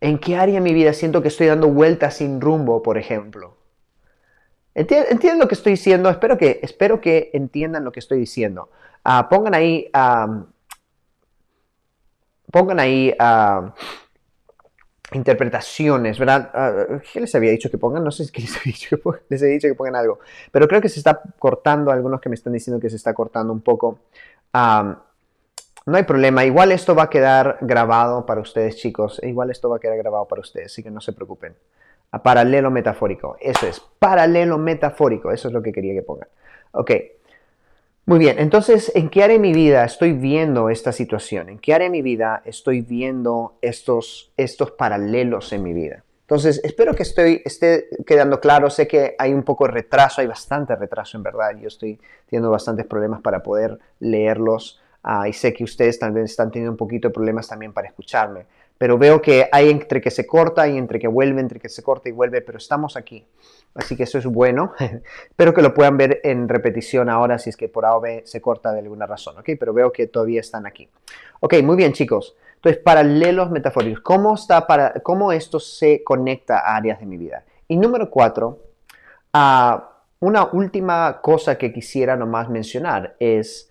¿En 0.00 0.16
qué 0.16 0.36
área 0.36 0.54
de 0.54 0.62
mi 0.62 0.72
vida 0.72 0.94
siento 0.94 1.20
que 1.20 1.28
estoy 1.28 1.48
dando 1.48 1.68
vueltas 1.68 2.14
sin 2.16 2.40
rumbo, 2.40 2.82
por 2.82 2.96
ejemplo? 2.96 3.58
¿Entienden 4.74 5.38
lo 5.38 5.48
que 5.48 5.54
estoy 5.54 5.72
diciendo? 5.72 6.08
Espero 6.08 6.38
que, 6.38 6.60
espero 6.62 6.98
que 7.02 7.28
entiendan 7.34 7.84
lo 7.84 7.92
que 7.92 8.00
estoy 8.00 8.18
diciendo. 8.18 8.70
Ah, 9.04 9.28
pongan 9.28 9.52
ahí, 9.52 9.90
pongan 12.50 12.80
ahí 12.80 13.14
interpretaciones, 15.12 16.18
¿verdad? 16.18 16.50
Ah, 16.52 17.00
¿Qué 17.12 17.20
les 17.20 17.34
había 17.34 17.50
dicho 17.50 17.70
que 17.70 17.78
pongan? 17.78 18.04
No 18.04 18.10
sé 18.10 18.30
qué 18.30 18.42
les 18.42 18.56
había 18.60 18.72
dicho 18.72 18.88
que 18.90 18.98
pongan, 18.98 19.20
les 19.28 19.42
he 19.42 19.46
dicho 19.46 19.68
que 19.68 19.74
pongan 19.74 19.96
algo, 19.96 20.18
pero 20.50 20.68
creo 20.68 20.80
que 20.80 20.88
se 20.88 21.00
está 21.00 21.20
cortando, 21.38 21.90
algunos 21.90 22.20
que 22.20 22.28
me 22.28 22.34
están 22.34 22.52
diciendo 22.52 22.80
que 22.80 22.90
se 22.90 22.96
está 22.96 23.14
cortando 23.14 23.52
un 23.52 23.60
poco. 23.60 24.00
no 24.54 25.96
hay 25.96 26.02
problema, 26.04 26.44
igual 26.44 26.72
esto 26.72 26.94
va 26.94 27.04
a 27.04 27.10
quedar 27.10 27.58
grabado 27.62 28.26
para 28.26 28.40
ustedes 28.40 28.76
chicos, 28.76 29.20
igual 29.22 29.50
esto 29.50 29.68
va 29.70 29.76
a 29.76 29.80
quedar 29.80 29.96
grabado 29.96 30.26
para 30.26 30.40
ustedes, 30.40 30.72
así 30.72 30.82
que 30.82 30.90
no 30.90 31.00
se 31.00 31.12
preocupen. 31.12 31.54
A 32.10 32.22
paralelo 32.22 32.70
metafórico. 32.70 33.36
Eso 33.38 33.66
es, 33.66 33.80
paralelo 33.98 34.56
metafórico. 34.56 35.30
Eso 35.30 35.48
es 35.48 35.54
lo 35.54 35.62
que 35.62 35.72
quería 35.72 35.92
que 35.92 36.00
pongan. 36.00 36.28
Ok. 36.72 36.90
Muy 38.08 38.18
bien, 38.18 38.38
entonces, 38.38 38.90
¿en 38.94 39.10
qué 39.10 39.22
área 39.22 39.34
de 39.36 39.38
mi 39.38 39.52
vida 39.52 39.84
estoy 39.84 40.14
viendo 40.14 40.70
esta 40.70 40.92
situación? 40.92 41.50
¿En 41.50 41.58
qué 41.58 41.74
área 41.74 41.88
de 41.88 41.90
mi 41.90 42.00
vida 42.00 42.40
estoy 42.46 42.80
viendo 42.80 43.58
estos, 43.60 44.32
estos 44.38 44.70
paralelos 44.70 45.52
en 45.52 45.62
mi 45.62 45.74
vida? 45.74 46.04
Entonces, 46.22 46.58
espero 46.64 46.94
que 46.94 47.02
estoy, 47.02 47.42
esté 47.44 47.90
quedando 48.06 48.40
claro. 48.40 48.70
Sé 48.70 48.88
que 48.88 49.14
hay 49.18 49.34
un 49.34 49.42
poco 49.42 49.66
de 49.66 49.72
retraso, 49.72 50.22
hay 50.22 50.26
bastante 50.26 50.74
retraso 50.74 51.18
en 51.18 51.22
verdad. 51.22 51.50
Yo 51.60 51.68
estoy 51.68 52.00
teniendo 52.24 52.50
bastantes 52.50 52.86
problemas 52.86 53.20
para 53.20 53.42
poder 53.42 53.78
leerlos 54.00 54.80
ah, 55.02 55.28
y 55.28 55.34
sé 55.34 55.52
que 55.52 55.64
ustedes 55.64 55.98
también 55.98 56.24
están 56.24 56.50
teniendo 56.50 56.70
un 56.70 56.78
poquito 56.78 57.08
de 57.08 57.12
problemas 57.12 57.46
también 57.46 57.74
para 57.74 57.88
escucharme 57.88 58.46
pero 58.78 58.96
veo 58.96 59.20
que 59.20 59.48
hay 59.50 59.70
entre 59.70 60.00
que 60.00 60.10
se 60.10 60.26
corta 60.26 60.68
y 60.68 60.78
entre 60.78 61.00
que 61.00 61.08
vuelve, 61.08 61.40
entre 61.40 61.58
que 61.58 61.68
se 61.68 61.82
corta 61.82 62.08
y 62.08 62.12
vuelve, 62.12 62.40
pero 62.40 62.58
estamos 62.58 62.96
aquí. 62.96 63.26
Así 63.74 63.96
que 63.96 64.04
eso 64.04 64.18
es 64.18 64.26
bueno. 64.26 64.72
Espero 65.28 65.52
que 65.52 65.62
lo 65.62 65.74
puedan 65.74 65.96
ver 65.96 66.20
en 66.22 66.48
repetición 66.48 67.10
ahora 67.10 67.38
si 67.38 67.50
es 67.50 67.56
que 67.56 67.68
por 67.68 67.84
A 67.84 67.96
o 67.96 68.00
B 68.00 68.22
se 68.24 68.40
corta 68.40 68.72
de 68.72 68.78
alguna 68.78 69.06
razón, 69.06 69.36
¿ok? 69.38 69.50
Pero 69.58 69.74
veo 69.74 69.92
que 69.92 70.06
todavía 70.06 70.40
están 70.40 70.66
aquí. 70.66 70.88
Ok, 71.40 71.54
muy 71.62 71.76
bien 71.76 71.92
chicos. 71.92 72.36
Entonces, 72.54 72.82
paralelos 72.82 73.50
metafóricos. 73.50 74.00
¿Cómo, 74.00 74.34
está 74.34 74.66
para, 74.66 74.94
cómo 74.94 75.32
esto 75.32 75.60
se 75.60 76.02
conecta 76.02 76.58
a 76.58 76.76
áreas 76.76 76.98
de 77.00 77.06
mi 77.06 77.16
vida? 77.16 77.44
Y 77.68 77.76
número 77.76 78.10
cuatro, 78.10 78.60
uh, 79.34 79.80
una 80.20 80.44
última 80.52 81.20
cosa 81.20 81.56
que 81.56 81.72
quisiera 81.72 82.16
nomás 82.16 82.48
mencionar 82.48 83.14
es 83.20 83.70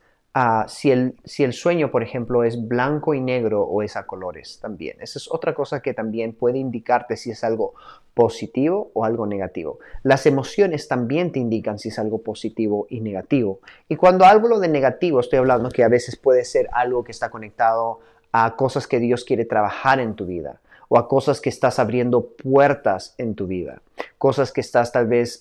si, 0.68 0.92
el, 0.92 1.16
si 1.24 1.44
el 1.44 1.54
sueño, 1.54 1.90
por 1.90 2.04
ejemplo, 2.04 2.44
es 2.44 2.68
blanco 2.68 3.14
y 3.14 3.22
negro 3.22 3.64
o 3.64 3.82
es 3.82 3.96
a 3.96 4.06
colores 4.06 4.60
también. 4.62 4.98
Esa 5.00 5.20
es 5.20 5.32
otra 5.32 5.54
cosa 5.54 5.82
que 5.82 5.94
también 5.94 6.34
puede 6.34 6.60
indicarte 6.60 7.18
si 7.18 7.32
es 7.32 7.44
algo 7.44 7.74
positivo 8.14 8.92
o 8.94 9.06
algo 9.06 9.26
negativo. 9.26 9.80
Las 10.04 10.26
emociones 10.26 10.88
también 10.88 11.32
te 11.32 11.40
indican 11.40 11.80
si 11.80 11.90
es 11.90 12.00
algo 12.00 12.22
positivo 12.22 12.88
y 12.90 13.00
negativo. 13.00 13.60
Y 13.88 13.96
cuando 13.96 14.26
hablo 14.26 14.60
de 14.60 14.68
negativo, 14.68 15.20
estoy 15.20 15.40
hablando 15.40 15.70
que 15.70 15.84
a 15.84 15.90
veces 15.90 16.16
puede 16.16 16.44
ser 16.46 16.68
algo 16.72 17.04
que 17.04 17.12
está 17.12 17.30
conectado 17.30 18.00
a 18.32 18.56
cosas 18.56 18.88
que 18.88 19.00
Dios 19.00 19.24
quiere 19.24 19.46
trabajar 19.46 20.00
en 20.00 20.16
tu 20.16 20.26
vida 20.26 20.60
o 20.90 20.98
a 20.98 21.08
cosas 21.08 21.42
que 21.42 21.50
estás 21.50 21.80
abriendo 21.80 22.28
puertas 22.28 23.16
en 23.18 23.36
tu 23.36 23.48
vida, 23.48 23.82
cosas 24.18 24.52
que 24.52 24.62
estás 24.62 24.92
tal 24.92 25.08
vez 25.08 25.40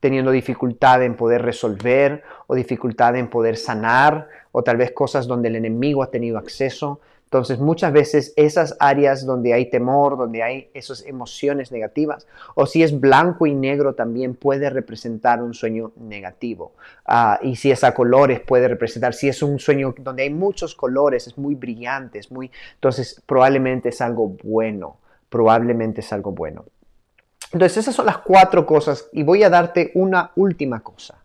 teniendo 0.00 0.30
dificultad 0.30 1.02
en 1.02 1.16
poder 1.16 1.42
resolver 1.42 2.22
o 2.46 2.54
dificultad 2.54 3.16
en 3.16 3.28
poder 3.28 3.56
sanar 3.56 4.28
o 4.52 4.62
tal 4.62 4.76
vez 4.76 4.92
cosas 4.92 5.26
donde 5.26 5.48
el 5.48 5.56
enemigo 5.56 6.02
ha 6.02 6.10
tenido 6.10 6.38
acceso. 6.38 7.00
Entonces 7.24 7.58
muchas 7.58 7.92
veces 7.92 8.32
esas 8.36 8.74
áreas 8.80 9.26
donde 9.26 9.52
hay 9.52 9.68
temor, 9.68 10.16
donde 10.16 10.42
hay 10.42 10.70
esas 10.72 11.04
emociones 11.04 11.70
negativas, 11.70 12.26
o 12.54 12.64
si 12.64 12.82
es 12.82 12.98
blanco 12.98 13.46
y 13.46 13.54
negro 13.54 13.94
también 13.94 14.34
puede 14.34 14.70
representar 14.70 15.42
un 15.42 15.52
sueño 15.52 15.92
negativo. 15.96 16.72
Ah, 17.04 17.38
y 17.42 17.56
si 17.56 17.70
es 17.70 17.84
a 17.84 17.92
colores 17.92 18.40
puede 18.40 18.66
representar, 18.66 19.12
si 19.12 19.28
es 19.28 19.42
un 19.42 19.58
sueño 19.58 19.94
donde 19.98 20.22
hay 20.22 20.30
muchos 20.30 20.74
colores, 20.74 21.26
es 21.26 21.36
muy 21.36 21.54
brillante, 21.54 22.18
muy, 22.30 22.50
entonces 22.76 23.22
probablemente 23.26 23.90
es 23.90 24.00
algo 24.00 24.34
bueno, 24.42 24.96
probablemente 25.28 26.00
es 26.00 26.10
algo 26.14 26.32
bueno. 26.32 26.64
Entonces 27.52 27.78
esas 27.78 27.94
son 27.94 28.06
las 28.06 28.18
cuatro 28.18 28.66
cosas 28.66 29.08
y 29.12 29.22
voy 29.22 29.42
a 29.42 29.50
darte 29.50 29.90
una 29.94 30.32
última 30.36 30.80
cosa. 30.80 31.22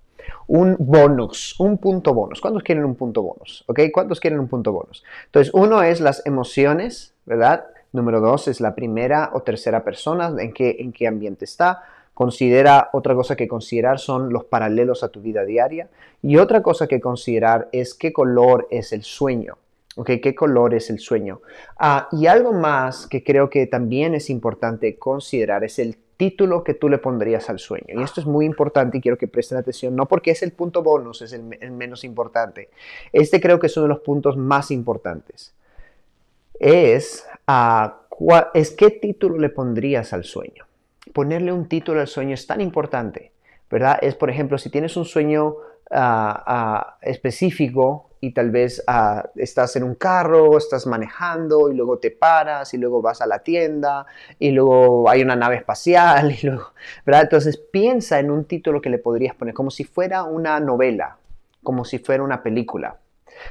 Un 0.48 0.76
bonus, 0.80 1.60
un 1.60 1.78
punto 1.78 2.14
bonus. 2.14 2.40
¿Cuántos 2.40 2.64
quieren 2.64 2.86
un 2.86 2.96
punto 2.96 3.22
bonus? 3.22 3.64
¿Ok? 3.68 3.80
¿Cuántos 3.94 4.20
quieren 4.20 4.40
un 4.40 4.48
punto 4.48 4.72
bonus? 4.72 5.04
Entonces 5.26 5.54
uno 5.54 5.84
es 5.84 6.00
las 6.00 6.26
emociones, 6.26 7.14
¿verdad? 7.26 7.66
Número 7.92 8.22
dos 8.22 8.48
es 8.48 8.60
la 8.60 8.74
primera 8.74 9.32
o 9.34 9.42
tercera 9.42 9.84
persona, 9.84 10.34
en 10.40 10.54
qué, 10.54 10.78
en 10.80 10.92
qué 10.94 11.08
ambiente 11.08 11.46
está. 11.46 11.84
Considera, 12.14 12.90
otra 12.94 13.16
cosa 13.16 13.36
que 13.36 13.48
considerar 13.48 14.00
son 14.00 14.32
los 14.32 14.46
paralelos 14.46 15.04
a 15.04 15.10
tu 15.10 15.22
vida 15.22 15.44
diaria. 15.46 15.90
Y 16.22 16.38
otra 16.38 16.62
cosa 16.62 16.88
que 16.88 17.02
considerar 17.02 17.70
es 17.72 17.94
qué 17.94 18.14
color 18.14 18.68
es 18.72 18.94
el 18.94 19.04
sueño. 19.04 19.58
¿Ok? 19.96 20.10
¿Qué 20.24 20.34
color 20.34 20.74
es 20.74 20.90
el 20.90 21.00
sueño? 21.00 21.42
Ah, 21.78 22.08
y 22.12 22.26
algo 22.26 22.52
más 22.52 23.08
que 23.08 23.24
creo 23.24 23.50
que 23.50 23.68
también 23.68 24.16
es 24.16 24.30
importante 24.30 24.98
considerar 24.98 25.64
es 25.64 25.78
el 25.78 25.98
título 26.24 26.64
que 26.64 26.74
tú 26.74 26.88
le 26.88 27.00
pondrías 27.00 27.50
al 27.50 27.60
sueño. 27.60 28.00
Y 28.00 28.02
esto 28.02 28.22
es 28.22 28.26
muy 28.26 28.46
importante 28.46 28.98
y 28.98 29.02
quiero 29.02 29.18
que 29.18 29.28
presten 29.28 29.58
atención, 29.58 29.94
no 29.94 30.08
porque 30.08 30.32
es 30.32 30.42
el 30.42 30.54
punto 30.54 30.82
bonus, 30.82 31.22
es 31.22 31.34
el, 31.34 31.44
menos 31.44 32.06
importante. 32.06 32.70
Este 33.12 33.42
creo 33.42 33.60
que 33.60 33.68
es 33.68 33.76
uno 33.76 33.88
de 33.88 33.90
los 33.90 34.00
puntos 34.00 34.38
más 34.38 34.72
importantes. 34.72 35.54
Es, 36.58 37.26
uh, 37.50 38.36
es 38.54 38.72
qué 38.72 38.90
título 38.90 39.38
le 39.38 39.50
pondrías 39.50 40.14
al 40.14 40.24
sueño. 40.24 40.66
Ponerle 41.12 41.52
un 41.52 41.68
título 41.68 42.00
al 42.00 42.08
sueño 42.08 42.36
es 42.36 42.48
tan 42.48 42.62
importante, 42.62 43.34
¿verdad? 43.70 44.00
Es, 44.02 44.16
por 44.16 44.30
ejemplo, 44.30 44.58
si 44.58 44.70
tienes 44.70 44.96
un 44.96 45.04
sueño 45.04 45.58
ah, 45.94 46.98
específico, 47.02 48.10
y 48.24 48.32
tal 48.32 48.52
vez 48.52 48.82
estás 49.36 49.76
en 49.76 49.84
un 49.84 49.96
carro, 49.96 50.58
estás 50.58 50.88
manejando 50.88 51.70
y 51.70 51.76
luego 51.76 51.98
te 51.98 52.10
paras 52.10 52.74
y 52.74 52.78
luego 52.78 53.02
vas 53.02 53.22
a 53.22 53.28
la 53.28 53.40
tienda 53.40 54.06
y 54.40 54.52
luego 54.52 55.10
hay 55.10 55.22
una 55.22 55.36
nave 55.36 55.58
espacial 55.58 56.32
y 56.32 56.48
luego, 56.48 56.68
¿verdad? 57.06 57.24
Entonces 57.24 57.58
piensa 57.58 58.20
en 58.20 58.32
un 58.32 58.46
título 58.46 58.80
que 58.80 58.90
le 58.90 58.98
podrías 58.98 59.36
poner 59.36 59.54
como 59.54 59.72
si 59.72 59.84
fuera 59.84 60.24
una 60.24 60.62
novela, 60.62 61.18
como 61.64 61.84
si 61.84 62.00
fuera 62.00 62.24
una 62.24 62.44
película, 62.44 62.96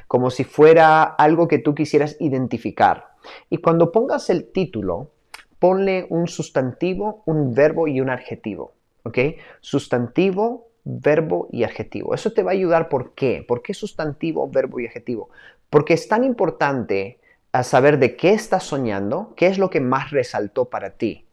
como 0.08 0.30
si 0.30 0.44
fuera 0.44 1.02
algo 1.02 1.48
que 1.48 1.58
tú 1.58 1.74
quisieras 1.74 2.16
identificar. 2.18 3.08
Y 3.50 3.58
cuando 3.58 3.92
pongas 3.92 4.30
el 4.30 4.52
título, 4.52 5.10
ponle 5.58 6.06
un 6.08 6.28
sustantivo, 6.28 7.22
un 7.26 7.52
verbo 7.52 7.88
y 7.88 8.00
un 8.00 8.08
adjetivo, 8.08 8.72
¿ok? 9.02 9.18
Sustantivo, 9.60 10.71
verbo 10.84 11.48
y 11.50 11.64
adjetivo. 11.64 12.14
Eso 12.14 12.32
te 12.32 12.42
va 12.42 12.50
a 12.50 12.54
ayudar, 12.54 12.88
¿por 12.88 13.14
qué? 13.14 13.44
¿Por 13.46 13.62
qué 13.62 13.74
sustantivo, 13.74 14.48
verbo 14.48 14.80
y 14.80 14.86
adjetivo? 14.86 15.30
Porque 15.70 15.94
es 15.94 16.08
tan 16.08 16.24
importante 16.24 17.20
a 17.52 17.62
saber 17.62 17.98
de 17.98 18.16
qué 18.16 18.32
estás 18.32 18.64
soñando, 18.64 19.34
qué 19.36 19.46
es 19.46 19.58
lo 19.58 19.70
que 19.70 19.80
más 19.80 20.10
resaltó 20.10 20.66
para 20.66 20.90
ti. 20.90 21.26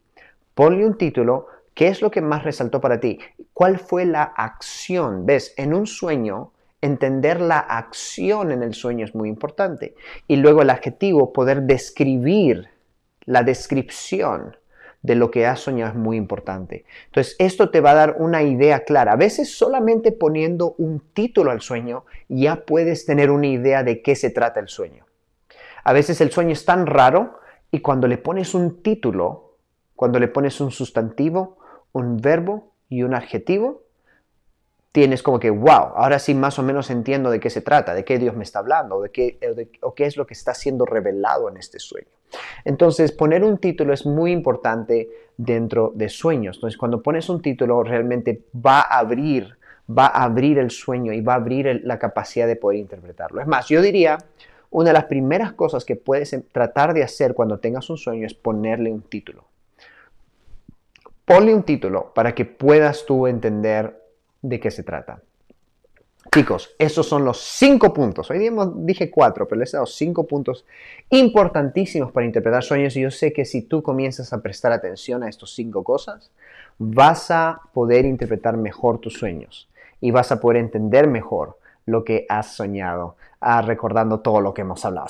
Ponle 0.54 0.86
un 0.86 0.98
título, 0.98 1.48
¿qué 1.74 1.88
es 1.88 2.02
lo 2.02 2.12
que 2.12 2.22
más 2.22 2.44
resaltó 2.44 2.82
para 2.82 3.00
ti? 3.00 3.20
¿Cuál 3.54 3.80
fue 3.80 4.06
la 4.06 4.24
acción? 4.24 5.26
¿Ves? 5.26 5.54
En 5.58 5.74
un 5.74 5.88
sueño, 5.88 6.52
entender 6.82 7.40
la 7.40 7.60
acción 7.60 8.52
en 8.52 8.64
el 8.64 8.74
sueño 8.74 9.06
es 9.06 9.16
muy 9.16 9.30
importante. 9.30 9.96
Y 10.28 10.36
luego 10.36 10.62
el 10.62 10.70
adjetivo, 10.70 11.32
poder 11.34 11.64
describir 11.64 12.68
la 13.26 13.44
descripción 13.44 14.58
de 15.02 15.16
lo 15.16 15.32
que 15.32 15.46
has 15.46 15.62
soñado 15.62 15.92
es 15.92 15.98
muy 15.98 16.18
importante. 16.18 16.86
Entonces, 17.06 17.36
esto 17.40 17.70
te 17.70 17.82
va 17.82 17.92
a 17.92 17.96
dar 17.96 18.16
una 18.20 18.44
idea 18.44 18.84
clara. 18.84 19.14
A 19.14 19.18
veces 19.18 19.58
solamente 19.58 20.12
poniendo 20.12 20.76
un 20.78 21.00
título 21.14 21.52
al 21.52 21.62
sueño 21.62 22.06
ya 22.28 22.66
puedes 22.66 23.06
tener 23.06 23.32
una 23.32 23.48
idea 23.48 23.84
de 23.84 24.02
qué 24.02 24.16
se 24.16 24.30
trata 24.30 24.60
el 24.60 24.68
sueño. 24.68 25.06
A 25.84 25.94
veces 25.94 26.20
el 26.22 26.32
sueño 26.32 26.52
es 26.52 26.66
tan 26.66 26.86
raro 26.86 27.40
y 27.72 27.80
cuando 27.80 28.08
le 28.08 28.18
pones 28.18 28.54
un 28.54 28.84
título, 28.84 29.58
cuando 29.96 30.20
le 30.20 30.28
pones 30.28 30.60
un 30.60 30.72
sustantivo, 30.72 31.58
un 31.94 32.18
verbo 32.18 32.74
y 32.90 33.04
un 33.04 33.14
adjetivo, 33.14 33.84
tienes 34.92 35.24
como 35.24 35.40
que, 35.40 35.50
wow, 35.50 35.94
ahora 35.96 36.20
sí 36.20 36.34
más 36.34 36.60
o 36.60 36.64
menos 36.64 36.90
entiendo 36.90 37.30
de 37.30 37.40
qué 37.40 37.50
se 37.50 37.62
trata, 37.62 37.94
de 37.94 38.04
qué 38.04 38.18
Dios 38.18 38.36
me 38.36 38.44
está 38.44 38.60
hablando, 38.60 39.02
de 39.02 39.12
qué, 39.12 39.40
o 39.82 39.96
qué 39.96 40.06
es 40.06 40.18
lo 40.18 40.28
que 40.28 40.34
está 40.34 40.54
siendo 40.54 40.86
revelado 40.86 41.48
en 41.48 41.58
este 41.58 41.80
sueño. 41.80 42.19
Entonces, 42.66 43.12
poner 43.12 43.44
un 43.44 43.58
título 43.58 43.94
es 43.94 44.06
muy 44.06 44.32
importante 44.32 45.10
dentro 45.38 45.92
de 45.96 46.10
sueños. 46.10 46.58
Entonces, 46.58 46.78
cuando 46.78 47.02
pones 47.02 47.30
un 47.30 47.42
título, 47.42 47.84
realmente 47.84 48.44
va 48.54 48.82
a 48.82 49.00
abrir, 49.00 49.56
va 49.90 50.08
a 50.08 50.24
abrir 50.24 50.58
el 50.60 50.70
sueño 50.70 51.14
y 51.14 51.22
va 51.22 51.34
a 51.34 51.38
abrir 51.38 51.82
la 51.84 51.98
capacidad 51.98 52.48
de 52.48 52.56
poder 52.56 52.80
interpretarlo. 52.80 53.42
Es 53.42 53.48
más, 53.48 53.68
yo 53.70 53.82
diría, 53.82 54.18
una 54.70 54.90
de 54.90 54.94
las 54.94 55.06
primeras 55.06 55.54
cosas 55.54 55.86
que 55.86 55.96
puedes 55.96 56.34
em, 56.34 56.44
tratar 56.52 56.94
de 56.94 57.04
hacer 57.04 57.34
cuando 57.34 57.60
tengas 57.60 57.90
un 57.90 57.98
sueño 57.98 58.26
es 58.26 58.34
ponerle 58.34 58.92
un 58.92 59.02
título. 59.02 59.46
Ponle 61.26 61.54
un 61.54 61.64
título 61.64 62.12
para 62.14 62.34
que 62.34 62.46
puedas 62.46 63.06
tú 63.06 63.28
entender 63.28 64.00
de 64.42 64.60
qué 64.60 64.72
se 64.72 64.84
trata. 64.84 65.22
Chicos, 66.32 66.76
esos 66.78 67.08
son 67.08 67.26
los 67.26 67.40
cinco 67.42 67.92
puntos. 67.92 68.30
Hoy 68.30 68.38
día 68.38 68.52
dije 68.76 69.10
cuatro, 69.10 69.48
pero 69.48 69.60
les 69.60 69.74
he 69.74 69.78
dado 69.78 69.88
cinco 69.88 70.28
puntos 70.28 70.64
importantísimos 71.10 72.12
para 72.12 72.28
interpretar 72.28 72.64
sueños 72.64 72.96
y 72.96 73.02
yo 73.02 73.10
sé 73.10 73.34
que 73.34 73.46
si 73.46 73.64
tú 73.64 73.82
comienzas 73.82 74.32
a 74.32 74.40
prestar 74.40 74.72
atención 74.72 75.24
a 75.24 75.30
estos 75.30 75.56
cinco 75.56 75.84
cosas, 75.84 76.30
vas 76.78 77.32
a 77.32 77.62
poder 77.74 78.06
interpretar 78.06 78.58
mejor 78.58 79.00
tus 79.00 79.14
sueños 79.14 79.70
y 80.02 80.12
vas 80.12 80.32
a 80.32 80.40
poder 80.40 80.58
entender 80.58 81.08
mejor 81.08 81.58
lo 81.88 82.04
que 82.04 82.28
has 82.30 82.54
soñado, 82.54 83.16
ah, 83.40 83.64
recordando 83.64 84.20
todo 84.20 84.40
lo 84.40 84.54
que 84.54 84.62
hemos 84.62 84.86
hablado. 84.86 85.08